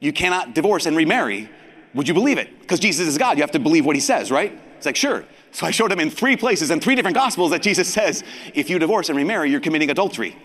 you 0.00 0.12
cannot 0.12 0.54
divorce 0.54 0.86
and 0.86 0.96
remarry, 0.96 1.48
would 1.94 2.06
you 2.06 2.14
believe 2.14 2.38
it? 2.38 2.60
Because 2.60 2.78
Jesus 2.78 3.08
is 3.08 3.18
God. 3.18 3.38
You 3.38 3.42
have 3.42 3.52
to 3.52 3.58
believe 3.58 3.86
what 3.86 3.96
he 3.96 4.00
says, 4.00 4.30
right? 4.30 4.60
It's 4.76 4.86
like, 4.86 4.96
sure. 4.96 5.24
So 5.52 5.66
I 5.66 5.70
showed 5.70 5.90
him 5.90 6.00
in 6.00 6.10
three 6.10 6.36
places 6.36 6.70
in 6.70 6.80
three 6.80 6.94
different 6.94 7.16
gospels 7.16 7.50
that 7.50 7.62
Jesus 7.62 7.88
says, 7.88 8.22
if 8.54 8.68
you 8.68 8.78
divorce 8.78 9.08
and 9.08 9.16
remarry, 9.16 9.50
you're 9.50 9.60
committing 9.60 9.90
adultery. 9.90 10.36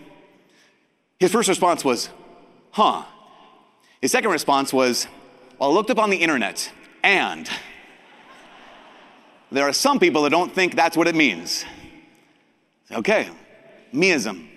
His 1.20 1.30
first 1.30 1.48
response 1.48 1.84
was, 1.84 2.08
huh. 2.70 3.04
His 4.00 4.10
second 4.10 4.30
response 4.30 4.72
was, 4.72 5.06
well, 5.58 5.70
I 5.70 5.72
looked 5.72 5.90
up 5.90 5.98
on 5.98 6.10
the 6.10 6.16
internet 6.16 6.72
and 7.02 7.48
there 9.50 9.68
are 9.68 9.72
some 9.72 9.98
people 10.00 10.22
that 10.22 10.30
don't 10.30 10.52
think 10.52 10.74
that's 10.74 10.96
what 10.96 11.06
it 11.06 11.14
means. 11.14 11.64
Okay, 12.90 13.28
meism, 13.92 14.48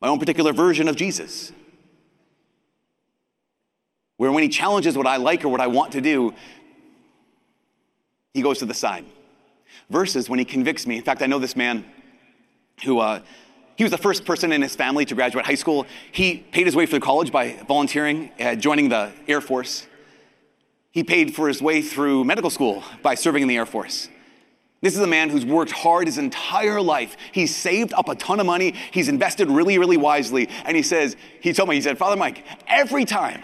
my 0.00 0.08
own 0.08 0.18
particular 0.18 0.52
version 0.52 0.88
of 0.88 0.96
Jesus. 0.96 1.52
Where 4.16 4.32
when 4.32 4.42
he 4.42 4.48
challenges 4.48 4.96
what 4.96 5.06
I 5.06 5.16
like 5.16 5.44
or 5.44 5.48
what 5.48 5.60
I 5.60 5.68
want 5.68 5.92
to 5.92 6.00
do, 6.00 6.34
he 8.38 8.42
goes 8.42 8.58
to 8.60 8.66
the 8.66 8.74
side. 8.74 9.04
Versus 9.90 10.28
when 10.30 10.38
he 10.38 10.44
convicts 10.44 10.86
me. 10.86 10.96
In 10.96 11.02
fact, 11.02 11.22
I 11.22 11.26
know 11.26 11.38
this 11.38 11.56
man 11.56 11.84
who, 12.84 13.00
uh, 13.00 13.20
he 13.76 13.84
was 13.84 13.90
the 13.90 13.98
first 13.98 14.24
person 14.24 14.52
in 14.52 14.62
his 14.62 14.76
family 14.76 15.04
to 15.04 15.14
graduate 15.14 15.44
high 15.44 15.56
school. 15.56 15.86
He 16.12 16.36
paid 16.36 16.66
his 16.66 16.76
way 16.76 16.86
through 16.86 17.00
college 17.00 17.32
by 17.32 17.56
volunteering, 17.66 18.30
uh, 18.40 18.54
joining 18.54 18.88
the 18.88 19.12
Air 19.26 19.40
Force. 19.40 19.86
He 20.92 21.02
paid 21.02 21.34
for 21.34 21.48
his 21.48 21.60
way 21.60 21.82
through 21.82 22.24
medical 22.24 22.50
school 22.50 22.84
by 23.02 23.14
serving 23.14 23.42
in 23.42 23.48
the 23.48 23.56
Air 23.56 23.66
Force. 23.66 24.08
This 24.80 24.94
is 24.94 25.00
a 25.00 25.08
man 25.08 25.28
who's 25.28 25.44
worked 25.44 25.72
hard 25.72 26.06
his 26.06 26.18
entire 26.18 26.80
life. 26.80 27.16
He's 27.32 27.54
saved 27.54 27.92
up 27.94 28.08
a 28.08 28.14
ton 28.14 28.38
of 28.38 28.46
money. 28.46 28.74
He's 28.92 29.08
invested 29.08 29.50
really, 29.50 29.78
really 29.78 29.96
wisely. 29.96 30.48
And 30.64 30.76
he 30.76 30.84
says, 30.84 31.16
he 31.40 31.52
told 31.52 31.68
me, 31.68 31.74
he 31.74 31.80
said, 31.80 31.98
Father 31.98 32.16
Mike, 32.16 32.44
every 32.68 33.04
time 33.04 33.42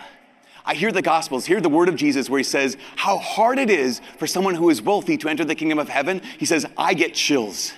I 0.64 0.74
hear 0.74 0.90
the 0.92 1.02
Gospels, 1.02 1.44
hear 1.44 1.60
the 1.60 1.68
word 1.68 1.88
of 1.88 1.96
Jesus 1.96 2.30
where 2.30 2.38
he 2.38 2.44
says 2.44 2.76
how 2.96 3.18
hard 3.18 3.58
it 3.58 3.68
is 3.68 4.00
for 4.18 4.26
someone 4.26 4.54
who 4.54 4.70
is 4.70 4.80
wealthy 4.80 5.18
to 5.18 5.28
enter 5.28 5.44
the 5.44 5.54
kingdom 5.54 5.78
of 5.78 5.88
heaven. 5.88 6.22
He 6.38 6.46
says, 6.46 6.64
I 6.78 6.94
get 6.94 7.14
chills. 7.14 7.74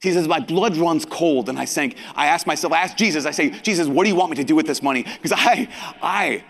He 0.00 0.12
says, 0.12 0.28
My 0.28 0.38
blood 0.38 0.76
runs 0.76 1.04
cold. 1.04 1.48
And 1.48 1.58
I 1.58 1.64
think, 1.64 1.96
I 2.14 2.26
ask 2.26 2.46
myself, 2.46 2.72
I 2.72 2.82
ask 2.82 2.96
Jesus, 2.96 3.26
I 3.26 3.30
say, 3.30 3.50
Jesus, 3.50 3.88
what 3.88 4.04
do 4.04 4.10
you 4.10 4.16
want 4.16 4.30
me 4.30 4.36
to 4.36 4.44
do 4.44 4.54
with 4.54 4.66
this 4.66 4.82
money? 4.82 5.02
Because 5.02 5.32
I, 5.32 5.68
I 6.00 6.44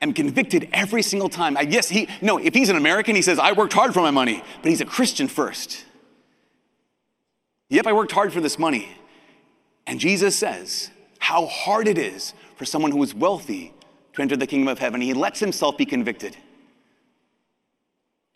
am 0.00 0.12
convicted 0.12 0.68
every 0.72 1.02
single 1.02 1.28
time. 1.28 1.56
I, 1.56 1.62
yes, 1.62 1.88
he, 1.88 2.08
no, 2.20 2.38
if 2.38 2.54
he's 2.54 2.68
an 2.68 2.76
American, 2.76 3.14
he 3.14 3.22
says, 3.22 3.38
I 3.38 3.52
worked 3.52 3.72
hard 3.72 3.94
for 3.94 4.00
my 4.00 4.10
money, 4.10 4.42
but 4.62 4.70
he's 4.70 4.80
a 4.80 4.86
Christian 4.86 5.28
first. 5.28 5.84
Yep, 7.68 7.86
I 7.86 7.92
worked 7.92 8.12
hard 8.12 8.32
for 8.32 8.40
this 8.40 8.58
money. 8.58 8.88
And 9.86 10.00
Jesus 10.00 10.36
says 10.36 10.90
how 11.18 11.46
hard 11.46 11.86
it 11.86 11.98
is 11.98 12.34
for 12.56 12.64
someone 12.64 12.90
who 12.90 13.02
is 13.02 13.14
wealthy 13.14 13.73
to 14.14 14.22
enter 14.22 14.36
the 14.36 14.46
kingdom 14.46 14.68
of 14.68 14.78
heaven. 14.78 15.00
He 15.00 15.14
lets 15.14 15.40
himself 15.40 15.76
be 15.76 15.84
convicted. 15.84 16.36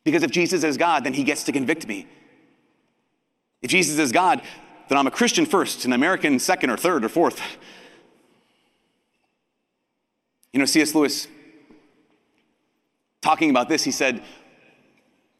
Because 0.04 0.22
if 0.22 0.30
Jesus 0.30 0.64
is 0.64 0.76
God, 0.76 1.04
then 1.04 1.14
he 1.14 1.24
gets 1.24 1.44
to 1.44 1.52
convict 1.52 1.86
me. 1.86 2.06
If 3.62 3.70
Jesus 3.70 3.98
is 3.98 4.12
God, 4.12 4.42
then 4.88 4.98
I'm 4.98 5.06
a 5.06 5.10
Christian 5.10 5.44
first, 5.46 5.84
an 5.84 5.92
American 5.92 6.38
second 6.38 6.70
or 6.70 6.76
third 6.76 7.04
or 7.04 7.08
fourth. 7.08 7.40
You 10.52 10.60
know, 10.60 10.64
C.S. 10.64 10.94
Lewis, 10.94 11.28
talking 13.20 13.50
about 13.50 13.68
this, 13.68 13.84
he 13.84 13.90
said, 13.90 14.22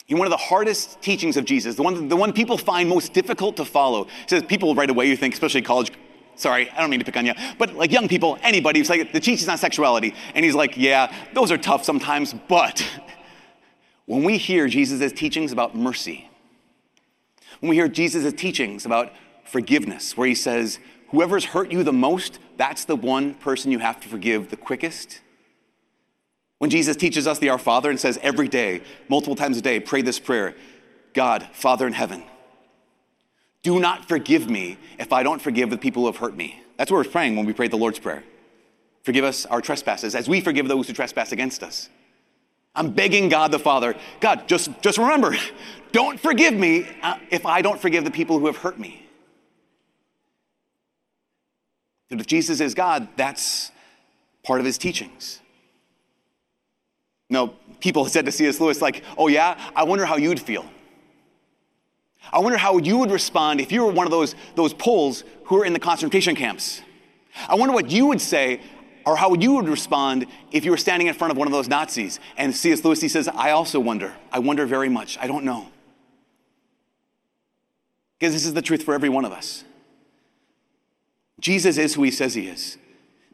one 0.09 0.27
of 0.27 0.31
the 0.31 0.37
hardest 0.37 1.01
teachings 1.03 1.37
of 1.37 1.45
Jesus, 1.45 1.77
the 1.77 1.83
one, 1.83 2.09
the 2.09 2.17
one 2.17 2.33
people 2.33 2.57
find 2.57 2.89
most 2.89 3.13
difficult 3.13 3.57
to 3.57 3.65
follow. 3.65 4.05
He 4.05 4.29
says 4.29 4.43
people 4.43 4.75
right 4.75 4.89
away, 4.89 5.07
you 5.07 5.17
think, 5.17 5.35
especially 5.35 5.63
college, 5.63 5.93
sorry, 6.39 6.71
I 6.71 6.81
don't 6.81 6.91
mean 6.91 7.01
to 7.01 7.05
pick 7.05 7.17
on 7.17 7.27
you, 7.27 7.35
but 7.59 7.75
like 7.75 7.93
young 7.93 8.09
people, 8.09 8.39
anybody, 8.43 8.81
it's 8.81 8.89
like 8.89 9.13
the 9.13 9.21
teaching's 9.21 9.49
on 9.49 9.59
sexuality. 9.59 10.15
And 10.35 10.45
he's 10.45 10.55
like, 10.55 10.77
yeah, 10.77 11.13
those 11.35 11.53
are 11.53 11.59
tough 11.59 11.85
sometimes, 11.85 12.35
but 12.49 12.87
when 14.07 14.25
we 14.25 14.39
hear 14.39 14.69
Jesus' 14.69 15.13
teachings 15.13 15.53
about 15.53 15.77
mercy, 15.77 16.31
when 17.61 17.71
we 17.71 17.77
hear 17.77 17.89
Jesus' 17.89 18.33
teachings 18.33 18.87
about 18.87 19.13
forgiveness, 19.45 20.17
where 20.17 20.29
he 20.29 20.35
says, 20.35 20.79
whoever's 21.09 21.47
hurt 21.47 21.71
you 21.71 21.83
the 21.83 21.93
most, 21.93 22.39
that's 22.57 22.85
the 22.85 22.97
one 22.97 23.35
person 23.35 23.71
you 23.71 23.79
have 23.79 24.01
to 24.01 24.09
forgive 24.09 24.51
the 24.51 24.57
quickest 24.57 25.21
when 26.59 26.71
Jesus 26.71 26.97
teaches 26.97 27.27
us 27.27 27.39
the 27.39 27.49
Our 27.49 27.59
Father 27.59 27.89
and 27.89 27.99
says 27.99 28.19
every 28.21 28.49
day, 28.49 28.83
multiple 29.09 29.37
times 29.37 29.57
a 29.57 29.63
day, 29.63 29.81
pray 29.81 30.03
this 30.03 30.19
prayer 30.19 30.55
God, 31.15 31.49
Father 31.53 31.87
in 31.87 31.93
heaven, 31.93 32.23
do 33.63 33.81
not 33.81 34.07
forgive 34.07 34.49
me 34.49 34.79
if 34.99 35.13
I 35.13 35.23
don't 35.23 35.43
forgive 35.43 35.71
the 35.71 35.79
people 35.79 36.03
who 36.03 36.07
have 36.07 36.17
hurt 36.17 36.37
me. 36.37 36.63
That's 36.77 36.91
what 36.91 37.05
we're 37.05 37.11
praying 37.11 37.37
when 37.37 37.45
we 37.45 37.53
pray 37.53 37.69
the 37.69 37.77
Lord's 37.77 37.99
Prayer. 37.99 38.23
Forgive 39.03 39.25
us 39.25 39.47
our 39.47 39.61
trespasses 39.61 40.15
as 40.15 40.29
we 40.29 40.41
forgive 40.41 40.69
those 40.69 40.87
who 40.87 40.93
trespass 40.93 41.33
against 41.33 41.63
us. 41.63 41.89
I'm 42.75 42.93
begging 42.93 43.29
God 43.29 43.51
the 43.51 43.59
Father, 43.59 43.97
God, 44.21 44.47
just, 44.47 44.71
just 44.83 44.99
remember, 44.99 45.37
don't 45.93 46.21
forgive 46.21 46.55
me 46.55 46.87
uh, 47.03 47.19
if 47.31 47.45
I 47.45 47.63
don't 47.63 47.81
forgive 47.81 48.05
the 48.05 48.11
people 48.11 48.39
who 48.39 48.47
have 48.47 48.59
hurt 48.59 48.79
me. 48.79 49.05
But 52.09 52.21
if 52.21 52.27
Jesus 52.27 52.61
is 52.61 52.75
God, 52.75 53.09
that's 53.17 53.73
part 54.45 54.61
of 54.61 54.67
his 54.67 54.79
teachings. 54.79 55.41
No, 57.29 57.55
people 57.81 58.07
said 58.07 58.25
to 58.27 58.33
C.S. 58.33 58.61
Lewis, 58.61 58.81
like, 58.81 59.03
oh 59.19 59.29
yeah, 59.29 59.71
I 59.77 59.83
wonder 59.85 60.07
how 60.07 60.17
you'd 60.17 60.41
feel. 60.41 60.65
I 62.33 62.41
wonder 62.41 62.59
how 62.59 62.79
you 62.79 62.99
would 62.99 63.11
respond 63.11 63.61
if 63.61 63.73
you 63.73 63.85
were 63.85 63.93
one 63.93 64.07
of 64.07 64.11
those, 64.11 64.35
those 64.55 64.75
Poles 64.75 65.25
who 65.45 65.57
were 65.57 65.65
in 65.65 65.73
the 65.73 65.79
concentration 65.79 66.35
camps. 66.35 66.83
I 67.49 67.55
wonder 67.55 67.75
what 67.75 67.91
you 67.91 68.07
would 68.07 68.21
say 68.21 68.61
or 69.05 69.17
how 69.17 69.35
you 69.35 69.55
would 69.55 69.69
respond 69.69 70.27
if 70.53 70.65
you 70.65 70.71
were 70.71 70.77
standing 70.77 71.07
in 71.07 71.15
front 71.15 71.31
of 71.31 71.39
one 71.39 71.47
of 71.47 71.53
those 71.53 71.69
Nazis. 71.69 72.21
And 72.37 72.55
C.S. 72.55 72.85
Lewis, 72.85 73.01
he 73.01 73.09
says, 73.09 73.29
I 73.29 73.53
also 73.53 73.81
wonder. 73.81 74.15
I 74.31 74.39
wonder 74.39 74.67
very 74.67 74.89
much. 74.89 75.17
I 75.19 75.27
don't 75.27 75.45
know. 75.45 75.69
Because 78.19 78.35
this 78.35 78.45
is 78.45 78.55
the 78.55 78.63
truth 78.63 78.83
for 78.83 78.95
every 78.95 79.09
one 79.09 79.25
of 79.25 79.33
us. 79.33 79.65
Jesus 81.41 81.79
is 81.79 81.95
who 81.95 82.03
he 82.03 82.11
says 82.11 82.35
he 82.35 82.49
is. 82.49 82.77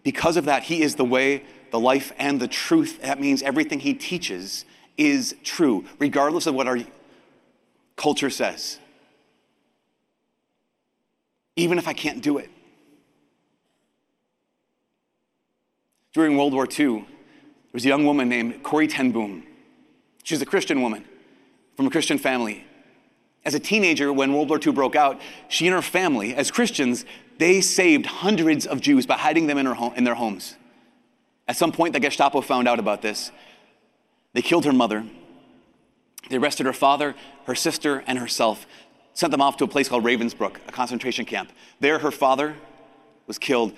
Because 0.02 0.36
of 0.36 0.44
that, 0.44 0.64
he 0.64 0.82
is 0.82 0.94
the 0.94 1.04
way, 1.04 1.42
the 1.70 1.80
life, 1.80 2.12
and 2.18 2.38
the 2.38 2.46
truth. 2.46 3.00
That 3.02 3.18
means 3.18 3.42
everything 3.42 3.80
he 3.80 3.94
teaches 3.94 4.64
is 4.98 5.34
true, 5.42 5.86
regardless 5.98 6.46
of 6.46 6.54
what 6.54 6.68
our 6.68 6.78
culture 7.96 8.30
says. 8.30 8.78
Even 11.56 11.78
if 11.78 11.86
I 11.86 11.92
can't 11.92 12.22
do 12.22 12.38
it. 12.38 12.50
During 16.12 16.36
World 16.36 16.52
War 16.52 16.66
II, 16.66 16.98
there 16.98 17.06
was 17.72 17.84
a 17.84 17.88
young 17.88 18.04
woman 18.06 18.28
named 18.28 18.62
Corrie 18.62 18.88
ten 18.88 19.10
Boom. 19.10 19.44
She's 20.22 20.40
a 20.40 20.46
Christian 20.46 20.80
woman 20.80 21.04
from 21.76 21.86
a 21.86 21.90
Christian 21.90 22.18
family. 22.18 22.64
As 23.44 23.54
a 23.54 23.60
teenager, 23.60 24.12
when 24.12 24.32
World 24.32 24.48
War 24.48 24.58
II 24.64 24.72
broke 24.72 24.96
out, 24.96 25.20
she 25.48 25.66
and 25.66 25.74
her 25.74 25.82
family, 25.82 26.34
as 26.34 26.50
Christians, 26.50 27.04
they 27.38 27.60
saved 27.60 28.06
hundreds 28.06 28.64
of 28.66 28.80
Jews 28.80 29.06
by 29.06 29.18
hiding 29.18 29.48
them 29.48 29.58
in, 29.58 29.66
home, 29.66 29.92
in 29.96 30.04
their 30.04 30.14
homes. 30.14 30.56
At 31.46 31.56
some 31.56 31.72
point, 31.72 31.92
the 31.92 32.00
Gestapo 32.00 32.40
found 32.40 32.68
out 32.68 32.78
about 32.78 33.02
this. 33.02 33.30
They 34.32 34.40
killed 34.40 34.64
her 34.64 34.72
mother. 34.72 35.04
They 36.30 36.36
arrested 36.36 36.64
her 36.64 36.72
father, 36.72 37.14
her 37.46 37.54
sister, 37.54 38.02
and 38.06 38.18
herself, 38.18 38.66
sent 39.14 39.30
them 39.30 39.40
off 39.40 39.56
to 39.56 39.64
a 39.64 39.68
place 39.68 39.88
called 39.88 40.04
Ravensbrück, 40.04 40.56
a 40.68 40.72
concentration 40.72 41.24
camp. 41.24 41.50
There, 41.80 41.98
her 42.00 42.10
father 42.10 42.56
was 43.26 43.38
killed. 43.38 43.72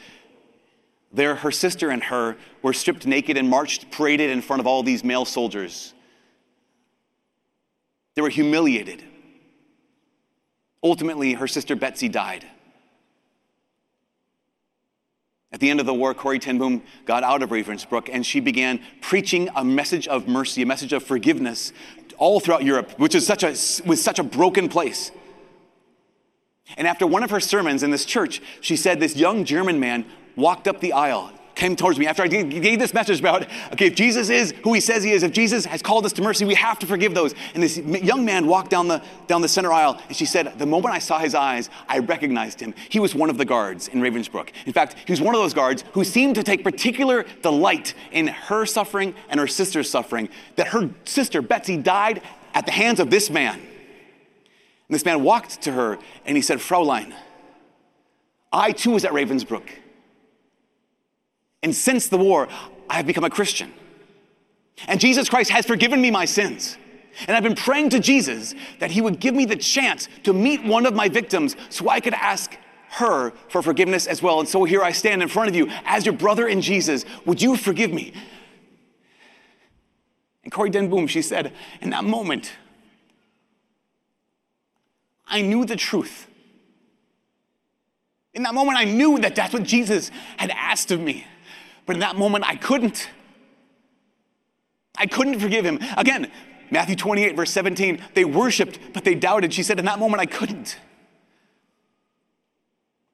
There, 1.12 1.36
her 1.36 1.50
sister 1.50 1.90
and 1.90 2.02
her 2.04 2.36
were 2.62 2.72
stripped 2.72 3.06
naked 3.06 3.36
and 3.36 3.48
marched, 3.48 3.90
paraded 3.90 4.30
in 4.30 4.42
front 4.42 4.60
of 4.60 4.66
all 4.66 4.82
these 4.82 5.04
male 5.04 5.24
soldiers. 5.24 5.94
They 8.14 8.22
were 8.22 8.30
humiliated. 8.30 9.04
Ultimately, 10.82 11.34
her 11.34 11.46
sister 11.46 11.76
Betsy 11.76 12.08
died. 12.08 12.46
At 15.52 15.60
the 15.60 15.70
end 15.70 15.80
of 15.80 15.86
the 15.86 15.94
war, 15.94 16.12
Corrie 16.12 16.38
ten 16.38 16.58
Boom 16.58 16.82
got 17.04 17.22
out 17.22 17.42
of 17.42 17.50
Ravensbrück 17.50 18.10
and 18.12 18.26
she 18.26 18.40
began 18.40 18.80
preaching 19.00 19.48
a 19.54 19.64
message 19.64 20.08
of 20.08 20.28
mercy, 20.28 20.62
a 20.62 20.66
message 20.66 20.92
of 20.92 21.02
forgiveness 21.02 21.72
all 22.18 22.40
throughout 22.40 22.64
Europe, 22.64 22.92
which 22.98 23.14
is 23.14 23.26
such 23.26 23.42
a, 23.42 23.48
was 23.86 24.02
such 24.02 24.18
a 24.18 24.22
broken 24.22 24.68
place. 24.68 25.10
And 26.76 26.86
after 26.86 27.06
one 27.06 27.22
of 27.22 27.30
her 27.30 27.40
sermons 27.40 27.82
in 27.82 27.90
this 27.90 28.04
church, 28.04 28.42
she 28.60 28.76
said 28.76 29.00
this 29.00 29.16
young 29.16 29.44
German 29.44 29.78
man 29.80 30.04
walked 30.36 30.68
up 30.68 30.80
the 30.80 30.92
aisle 30.92 31.32
came 31.56 31.74
towards 31.74 31.98
me 31.98 32.06
after 32.06 32.22
I 32.22 32.28
gave 32.28 32.78
this 32.78 32.94
message 32.94 33.18
about, 33.18 33.46
okay, 33.72 33.86
if 33.86 33.94
Jesus 33.94 34.28
is 34.28 34.54
who 34.62 34.74
he 34.74 34.80
says 34.80 35.02
he 35.02 35.10
is, 35.10 35.22
if 35.22 35.32
Jesus 35.32 35.64
has 35.64 35.82
called 35.82 36.04
us 36.04 36.12
to 36.12 36.22
mercy, 36.22 36.44
we 36.44 36.54
have 36.54 36.78
to 36.80 36.86
forgive 36.86 37.14
those. 37.14 37.34
And 37.54 37.62
this 37.62 37.78
young 37.78 38.24
man 38.24 38.46
walked 38.46 38.70
down 38.70 38.88
the, 38.88 39.02
down 39.26 39.40
the 39.40 39.48
center 39.48 39.72
aisle, 39.72 40.00
and 40.06 40.16
she 40.16 40.26
said, 40.26 40.58
the 40.58 40.66
moment 40.66 40.94
I 40.94 40.98
saw 40.98 41.18
his 41.18 41.34
eyes, 41.34 41.70
I 41.88 41.98
recognized 41.98 42.60
him. 42.60 42.74
He 42.90 43.00
was 43.00 43.14
one 43.14 43.30
of 43.30 43.38
the 43.38 43.44
guards 43.44 43.88
in 43.88 44.00
Ravensbrück. 44.00 44.50
In 44.66 44.72
fact, 44.72 44.96
he 45.06 45.12
was 45.12 45.20
one 45.20 45.34
of 45.34 45.40
those 45.40 45.54
guards 45.54 45.82
who 45.92 46.04
seemed 46.04 46.34
to 46.34 46.42
take 46.42 46.62
particular 46.62 47.24
delight 47.42 47.94
in 48.12 48.28
her 48.28 48.66
suffering 48.66 49.14
and 49.30 49.40
her 49.40 49.48
sister's 49.48 49.90
suffering, 49.90 50.28
that 50.56 50.68
her 50.68 50.90
sister, 51.06 51.40
Betsy, 51.40 51.78
died 51.78 52.20
at 52.52 52.66
the 52.66 52.72
hands 52.72 53.00
of 53.00 53.08
this 53.08 53.30
man. 53.30 53.60
And 54.88 54.94
this 54.94 55.04
man 55.04 55.22
walked 55.22 55.62
to 55.62 55.72
her 55.72 55.98
and 56.24 56.36
he 56.36 56.42
said, 56.42 56.58
Fraulein, 56.58 57.12
I 58.52 58.72
too 58.72 58.92
was 58.92 59.04
at 59.04 59.12
Ravensbrück. 59.12 59.68
And 61.62 61.74
since 61.74 62.08
the 62.08 62.18
war, 62.18 62.48
I 62.88 62.94
have 62.94 63.06
become 63.06 63.24
a 63.24 63.30
Christian. 63.30 63.72
And 64.86 65.00
Jesus 65.00 65.28
Christ 65.28 65.50
has 65.50 65.66
forgiven 65.66 66.00
me 66.00 66.10
my 66.10 66.24
sins. 66.24 66.76
And 67.26 67.36
I've 67.36 67.42
been 67.42 67.56
praying 67.56 67.90
to 67.90 67.98
Jesus 67.98 68.54
that 68.78 68.90
he 68.90 69.00
would 69.00 69.18
give 69.18 69.34
me 69.34 69.46
the 69.46 69.56
chance 69.56 70.08
to 70.24 70.32
meet 70.32 70.62
one 70.62 70.86
of 70.86 70.94
my 70.94 71.08
victims 71.08 71.56
so 71.70 71.88
I 71.88 71.98
could 71.98 72.14
ask 72.14 72.56
her 72.90 73.32
for 73.48 73.62
forgiveness 73.62 74.06
as 74.06 74.22
well. 74.22 74.38
And 74.38 74.48
so 74.48 74.64
here 74.64 74.82
I 74.82 74.92
stand 74.92 75.22
in 75.22 75.28
front 75.28 75.48
of 75.48 75.56
you 75.56 75.68
as 75.84 76.06
your 76.06 76.14
brother 76.14 76.46
in 76.46 76.60
Jesus. 76.60 77.04
Would 77.24 77.42
you 77.42 77.56
forgive 77.56 77.92
me? 77.92 78.12
And 80.44 80.52
Corrie 80.52 80.70
ten 80.70 80.88
Boom, 80.88 81.06
she 81.06 81.22
said, 81.22 81.52
in 81.80 81.90
that 81.90 82.04
moment, 82.04 82.52
I 85.26 85.42
knew 85.42 85.64
the 85.64 85.76
truth. 85.76 86.28
In 88.34 88.42
that 88.42 88.54
moment, 88.54 88.78
I 88.78 88.84
knew 88.84 89.18
that 89.18 89.34
that's 89.34 89.54
what 89.54 89.62
Jesus 89.62 90.10
had 90.36 90.50
asked 90.50 90.90
of 90.90 91.00
me. 91.00 91.26
But 91.86 91.96
in 91.96 92.00
that 92.00 92.16
moment, 92.16 92.44
I 92.46 92.56
couldn't. 92.56 93.08
I 94.98 95.06
couldn't 95.06 95.40
forgive 95.40 95.64
him. 95.64 95.78
Again, 95.96 96.30
Matthew 96.70 96.96
28, 96.96 97.36
verse 97.36 97.50
17, 97.50 98.02
they 98.14 98.24
worshiped, 98.24 98.78
but 98.92 99.04
they 99.04 99.14
doubted. 99.14 99.54
She 99.54 99.62
said, 99.62 99.78
In 99.78 99.84
that 99.86 99.98
moment, 99.98 100.20
I 100.20 100.26
couldn't. 100.26 100.78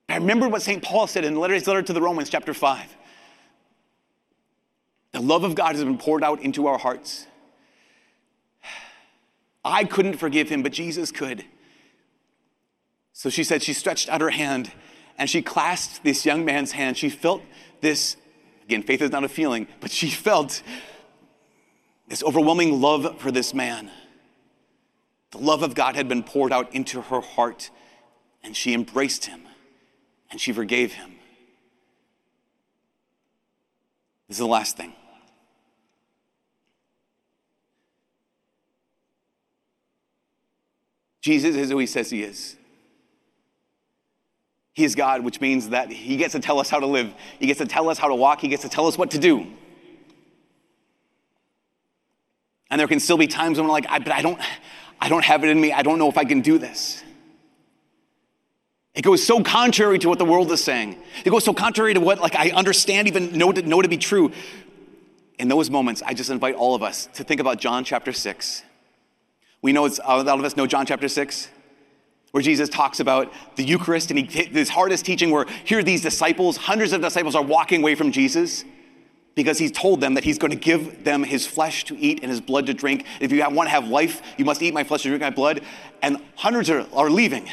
I 0.08 0.16
remember 0.16 0.48
what 0.48 0.62
St. 0.62 0.82
Paul 0.82 1.06
said 1.06 1.24
in 1.24 1.34
his 1.34 1.66
letter 1.66 1.82
to 1.82 1.92
the 1.92 2.02
Romans, 2.02 2.28
chapter 2.28 2.52
5. 2.52 2.96
The 5.12 5.20
love 5.20 5.44
of 5.44 5.54
God 5.54 5.74
has 5.74 5.84
been 5.84 5.98
poured 5.98 6.24
out 6.24 6.40
into 6.40 6.66
our 6.66 6.78
hearts. 6.78 7.26
I 9.64 9.84
couldn't 9.84 10.16
forgive 10.16 10.48
him, 10.48 10.62
but 10.62 10.72
Jesus 10.72 11.12
could. 11.12 11.44
So 13.12 13.30
she 13.30 13.44
said 13.44 13.62
she 13.62 13.72
stretched 13.72 14.08
out 14.08 14.20
her 14.20 14.30
hand 14.30 14.72
and 15.18 15.28
she 15.28 15.42
clasped 15.42 16.02
this 16.02 16.24
young 16.24 16.44
man's 16.44 16.72
hand. 16.72 16.96
She 16.96 17.10
felt 17.10 17.42
this 17.80 18.16
Again, 18.64 18.82
faith 18.82 19.02
is 19.02 19.10
not 19.10 19.24
a 19.24 19.28
feeling, 19.28 19.66
but 19.80 19.90
she 19.90 20.08
felt 20.08 20.62
this 22.08 22.22
overwhelming 22.22 22.80
love 22.80 23.20
for 23.20 23.30
this 23.30 23.52
man. 23.52 23.90
The 25.30 25.38
love 25.38 25.62
of 25.62 25.74
God 25.74 25.96
had 25.96 26.08
been 26.08 26.22
poured 26.22 26.52
out 26.52 26.74
into 26.74 27.00
her 27.02 27.20
heart, 27.20 27.70
and 28.42 28.56
she 28.56 28.74
embraced 28.74 29.26
him 29.26 29.42
and 30.30 30.40
she 30.40 30.52
forgave 30.52 30.94
him. 30.94 31.16
This 34.28 34.36
is 34.36 34.38
the 34.38 34.46
last 34.46 34.76
thing. 34.76 34.94
Jesus 41.20 41.54
is 41.54 41.70
who 41.70 41.78
he 41.78 41.86
says 41.86 42.10
he 42.10 42.22
is. 42.22 42.56
He 44.74 44.84
is 44.84 44.94
God, 44.94 45.22
which 45.22 45.40
means 45.40 45.70
that 45.70 45.90
He 45.90 46.16
gets 46.16 46.32
to 46.32 46.40
tell 46.40 46.58
us 46.58 46.70
how 46.70 46.80
to 46.80 46.86
live. 46.86 47.12
He 47.38 47.46
gets 47.46 47.58
to 47.58 47.66
tell 47.66 47.88
us 47.88 47.98
how 47.98 48.08
to 48.08 48.14
walk. 48.14 48.40
He 48.40 48.48
gets 48.48 48.62
to 48.62 48.68
tell 48.68 48.86
us 48.86 48.96
what 48.96 49.10
to 49.10 49.18
do. 49.18 49.46
And 52.70 52.80
there 52.80 52.88
can 52.88 53.00
still 53.00 53.18
be 53.18 53.26
times 53.26 53.58
when 53.58 53.66
I'm 53.66 53.70
like, 53.70 53.86
I, 53.88 53.98
but 53.98 54.12
I 54.12 54.22
don't, 54.22 54.40
I 54.98 55.10
don't 55.10 55.24
have 55.24 55.44
it 55.44 55.50
in 55.50 55.60
me. 55.60 55.72
I 55.72 55.82
don't 55.82 55.98
know 55.98 56.08
if 56.08 56.16
I 56.16 56.24
can 56.24 56.40
do 56.40 56.56
this. 56.56 57.02
It 58.94 59.02
goes 59.02 59.22
so 59.22 59.42
contrary 59.42 59.98
to 59.98 60.08
what 60.08 60.18
the 60.18 60.24
world 60.24 60.50
is 60.52 60.62
saying. 60.62 60.96
It 61.24 61.30
goes 61.30 61.44
so 61.44 61.54
contrary 61.54 61.94
to 61.94 62.00
what 62.00 62.20
like 62.20 62.34
I 62.34 62.50
understand, 62.50 63.08
even 63.08 63.36
know 63.36 63.52
to, 63.52 63.62
know 63.62 63.82
to 63.82 63.88
be 63.88 63.96
true. 63.98 64.32
In 65.38 65.48
those 65.48 65.70
moments, 65.70 66.02
I 66.04 66.14
just 66.14 66.30
invite 66.30 66.54
all 66.54 66.74
of 66.74 66.82
us 66.82 67.06
to 67.14 67.24
think 67.24 67.40
about 67.40 67.58
John 67.58 67.84
chapter 67.84 68.12
6. 68.12 68.62
We 69.60 69.72
know 69.72 69.86
it's, 69.86 69.98
a 70.04 70.22
lot 70.22 70.38
of 70.38 70.44
us 70.44 70.56
know 70.56 70.66
John 70.66 70.86
chapter 70.86 71.08
6, 71.08 71.48
where 72.32 72.42
Jesus 72.42 72.68
talks 72.68 72.98
about 72.98 73.32
the 73.56 73.64
Eucharist 73.64 74.10
and 74.10 74.18
he, 74.18 74.44
his 74.44 74.70
hardest 74.70 75.04
teaching, 75.04 75.30
where 75.30 75.46
here 75.64 75.82
these 75.82 76.02
disciples, 76.02 76.56
hundreds 76.56 76.92
of 76.92 77.00
disciples 77.00 77.34
are 77.34 77.42
walking 77.42 77.82
away 77.82 77.94
from 77.94 78.10
Jesus 78.10 78.64
because 79.34 79.58
he's 79.58 79.72
told 79.72 80.00
them 80.00 80.14
that 80.14 80.24
he's 80.24 80.38
going 80.38 80.50
to 80.50 80.56
give 80.56 81.04
them 81.04 81.22
his 81.22 81.46
flesh 81.46 81.84
to 81.84 81.96
eat 81.98 82.20
and 82.22 82.30
his 82.30 82.40
blood 82.40 82.66
to 82.66 82.74
drink. 82.74 83.06
If 83.20 83.32
you 83.32 83.40
want 83.50 83.66
to 83.66 83.70
have 83.70 83.88
life, 83.88 84.22
you 84.36 84.44
must 84.44 84.62
eat 84.62 84.74
my 84.74 84.84
flesh 84.84 85.04
and 85.04 85.10
drink 85.10 85.22
my 85.22 85.30
blood. 85.30 85.62
And 86.02 86.22
hundreds 86.36 86.68
are, 86.68 86.86
are 86.92 87.08
leaving. 87.08 87.48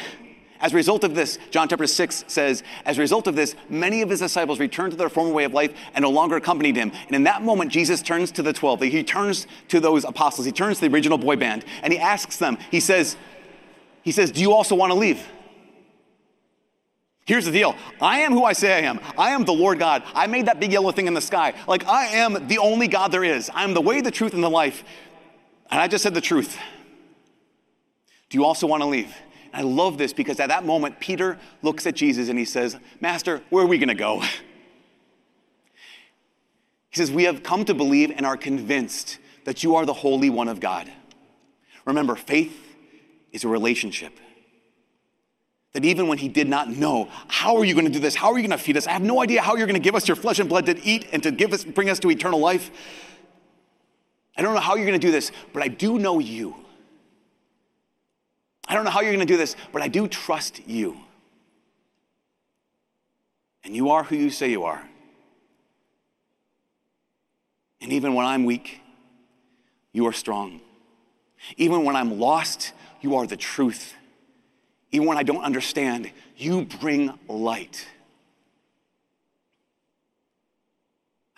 As 0.62 0.74
a 0.74 0.76
result 0.76 1.06
of 1.06 1.16
this, 1.16 1.40
John 1.52 1.70
chapter 1.70 1.88
6 1.88 2.26
says, 2.28 2.64
as 2.86 2.98
a 2.98 3.02
result 3.02 3.28
of 3.28 3.36
this, 3.36 3.56
many 3.70 4.02
of 4.02 4.10
his 4.10 4.20
disciples 4.20 4.60
returned 4.60 4.92
to 4.92 4.98
their 4.98 5.08
former 5.08 5.32
way 5.32 5.46
of 5.46 5.54
life 5.54 5.74
and 5.94 6.04
no 6.04 6.10
longer 6.10 6.36
accompanied 6.36 6.76
him. 6.76 6.92
And 7.08 7.16
in 7.16 7.24
that 7.24 7.42
moment, 7.42 7.72
Jesus 7.72 8.02
turns 8.02 8.30
to 8.32 8.44
the 8.44 8.52
12. 8.52 8.82
He 8.82 9.04
turns 9.04 9.48
to 9.70 9.80
those 9.80 10.04
apostles. 10.04 10.46
He 10.46 10.52
turns 10.52 10.80
to 10.80 10.90
the 10.90 10.94
original 10.94 11.18
boy 11.18 11.38
band 11.38 11.64
and 11.82 11.94
he 11.94 12.00
asks 12.00 12.38
them, 12.38 12.58
he 12.72 12.82
says, 12.82 13.16
he 14.10 14.12
says, 14.12 14.32
do 14.32 14.42
you 14.42 14.54
also 14.54 14.74
want 14.74 14.90
to 14.92 14.98
leave? 14.98 15.24
Here's 17.28 17.46
the 17.46 17.52
deal. 17.52 17.76
I 18.02 18.22
am 18.22 18.32
who 18.32 18.44
I 18.44 18.54
say 18.54 18.74
I 18.74 18.88
am. 18.88 19.00
I 19.20 19.30
am 19.36 19.46
the 19.46 19.54
Lord 19.54 19.78
God. 19.78 20.02
I 20.16 20.26
made 20.26 20.48
that 20.48 20.60
big 20.60 20.72
yellow 20.72 20.92
thing 20.92 21.06
in 21.06 21.14
the 21.14 21.22
sky. 21.22 21.54
Like 21.68 21.86
I 21.86 22.08
am 22.08 22.48
the 22.48 22.58
only 22.58 22.88
God 22.88 23.12
there 23.12 23.24
is. 23.24 23.52
I 23.54 23.64
am 23.64 23.76
the 23.76 23.82
way, 23.82 24.02
the 24.02 24.10
truth, 24.10 24.34
and 24.34 24.44
the 24.44 24.50
life. 24.50 24.84
And 25.70 25.80
I 25.80 25.88
just 25.88 26.02
said 26.02 26.16
the 26.16 26.22
truth. 26.22 26.58
Do 28.32 28.40
you 28.40 28.46
also 28.46 28.66
want 28.66 28.82
to 28.82 28.88
leave? 28.88 29.16
And 29.54 29.62
I 29.62 29.62
love 29.62 30.00
this 30.00 30.12
because 30.12 30.40
at 30.40 30.50
that 30.50 30.66
moment, 30.66 31.00
Peter 31.00 31.38
looks 31.62 31.86
at 31.86 31.94
Jesus 31.94 32.30
and 32.30 32.40
he 32.40 32.46
says, 32.46 32.78
Master, 33.00 33.44
where 33.52 33.64
are 33.64 33.68
we 33.68 33.78
going 33.78 33.90
to 33.90 33.94
go? 33.94 34.22
He 36.90 36.96
says, 36.98 37.12
We 37.12 37.26
have 37.26 37.44
come 37.44 37.64
to 37.66 37.76
believe 37.76 38.10
and 38.10 38.26
are 38.26 38.38
convinced 38.38 39.20
that 39.46 39.62
you 39.64 39.76
are 39.76 39.86
the 39.86 39.94
Holy 39.94 40.32
One 40.32 40.48
of 40.48 40.60
God. 40.60 40.92
Remember, 41.86 42.16
faith 42.16 42.69
is 43.32 43.44
a 43.44 43.48
relationship. 43.48 44.14
That 45.74 45.86
even 45.86 46.08
when 46.08 46.18
he 46.18 46.28
did 46.28 46.48
not 46.48 46.70
know, 46.70 47.10
how 47.28 47.58
are 47.58 47.66
you 47.66 47.74
going 47.74 47.86
to 47.86 47.92
do 47.92 48.00
this? 48.00 48.16
How 48.16 48.32
are 48.32 48.40
you 48.40 48.48
going 48.48 48.58
to 48.58 48.64
feed 48.64 48.76
us? 48.76 48.88
I 48.88 48.92
have 48.92 49.04
no 49.04 49.22
idea 49.22 49.42
how 49.42 49.56
you're 49.56 49.68
going 49.68 49.80
to 49.80 49.84
give 49.84 49.96
us 49.96 50.08
your 50.08 50.16
flesh 50.16 50.40
and 50.40 50.50
blood 50.50 50.66
to 50.66 50.84
eat 50.84 51.08
and 51.12 51.22
to 51.24 51.32
give 51.32 51.54
us, 51.54 51.64
bring 51.64 51.90
us 51.90 52.00
to 52.00 52.10
eternal 52.10 52.40
life. 52.40 52.72
I 54.36 54.42
don't 54.42 54.56
know 54.56 54.62
how 54.62 54.76
you're 54.76 54.88
going 54.88 55.00
to 55.00 55.06
do 55.06 55.12
this, 55.12 55.32
but 55.54 55.62
I 55.62 55.68
do 55.68 56.00
know 56.00 56.20
you. 56.20 56.56
I 58.68 58.74
don't 58.74 58.84
know 58.84 58.92
how 58.92 59.02
you're 59.02 59.14
going 59.14 59.26
to 59.26 59.32
do 59.32 59.38
this, 59.38 59.56
but 59.72 59.82
I 59.82 59.88
do 59.88 60.08
trust 60.08 60.68
you. 60.68 60.98
And 63.64 63.76
you 63.76 63.92
are 63.92 64.04
who 64.04 64.16
you 64.16 64.30
say 64.30 64.50
you 64.50 64.64
are. 64.64 64.88
And 67.82 67.94
even 67.94 68.14
when 68.14 68.26
I'm 68.26 68.46
weak, 68.46 68.82
you 69.92 70.08
are 70.08 70.14
strong. 70.14 70.62
Even 71.58 71.84
when 71.84 71.96
I'm 71.96 72.20
lost, 72.20 72.74
you 73.02 73.16
are 73.16 73.26
the 73.26 73.38
truth. 73.38 73.94
Even 74.92 75.08
when 75.08 75.18
I 75.18 75.24
don't 75.24 75.44
understand, 75.44 76.12
you 76.36 76.66
bring 76.66 77.18
light. 77.28 77.88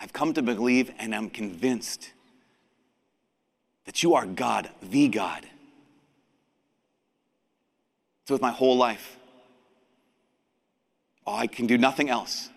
I've 0.00 0.12
come 0.12 0.34
to 0.34 0.42
believe 0.42 0.90
and 0.98 1.14
I'm 1.14 1.30
convinced 1.30 2.12
that 3.84 4.02
you 4.02 4.14
are 4.14 4.26
God, 4.26 4.70
the 4.82 5.08
God. 5.08 5.46
So, 8.26 8.34
with 8.34 8.42
my 8.42 8.50
whole 8.50 8.76
life, 8.76 9.16
oh, 11.26 11.34
I 11.34 11.46
can 11.46 11.66
do 11.66 11.76
nothing 11.76 12.08
else 12.08 12.48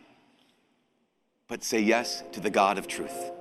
but 1.47 1.63
say 1.63 1.79
yes 1.79 2.23
to 2.31 2.39
the 2.39 2.49
God 2.49 2.77
of 2.77 2.87
truth. 2.87 3.31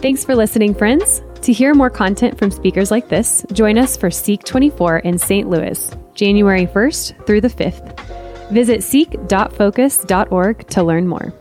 Thanks 0.00 0.24
for 0.24 0.34
listening, 0.34 0.74
friends. 0.74 1.20
To 1.42 1.52
hear 1.52 1.74
more 1.74 1.90
content 1.90 2.38
from 2.38 2.50
speakers 2.50 2.90
like 2.90 3.10
this, 3.10 3.44
join 3.52 3.76
us 3.76 3.98
for 3.98 4.10
Seek 4.10 4.44
24 4.44 5.00
in 5.00 5.18
St. 5.18 5.50
Louis, 5.50 5.94
January 6.14 6.66
1st 6.66 7.26
through 7.26 7.42
the 7.42 7.48
5th. 7.48 8.00
Visit 8.50 8.82
seek.focus.org 8.82 10.68
to 10.68 10.82
learn 10.82 11.06
more. 11.06 11.34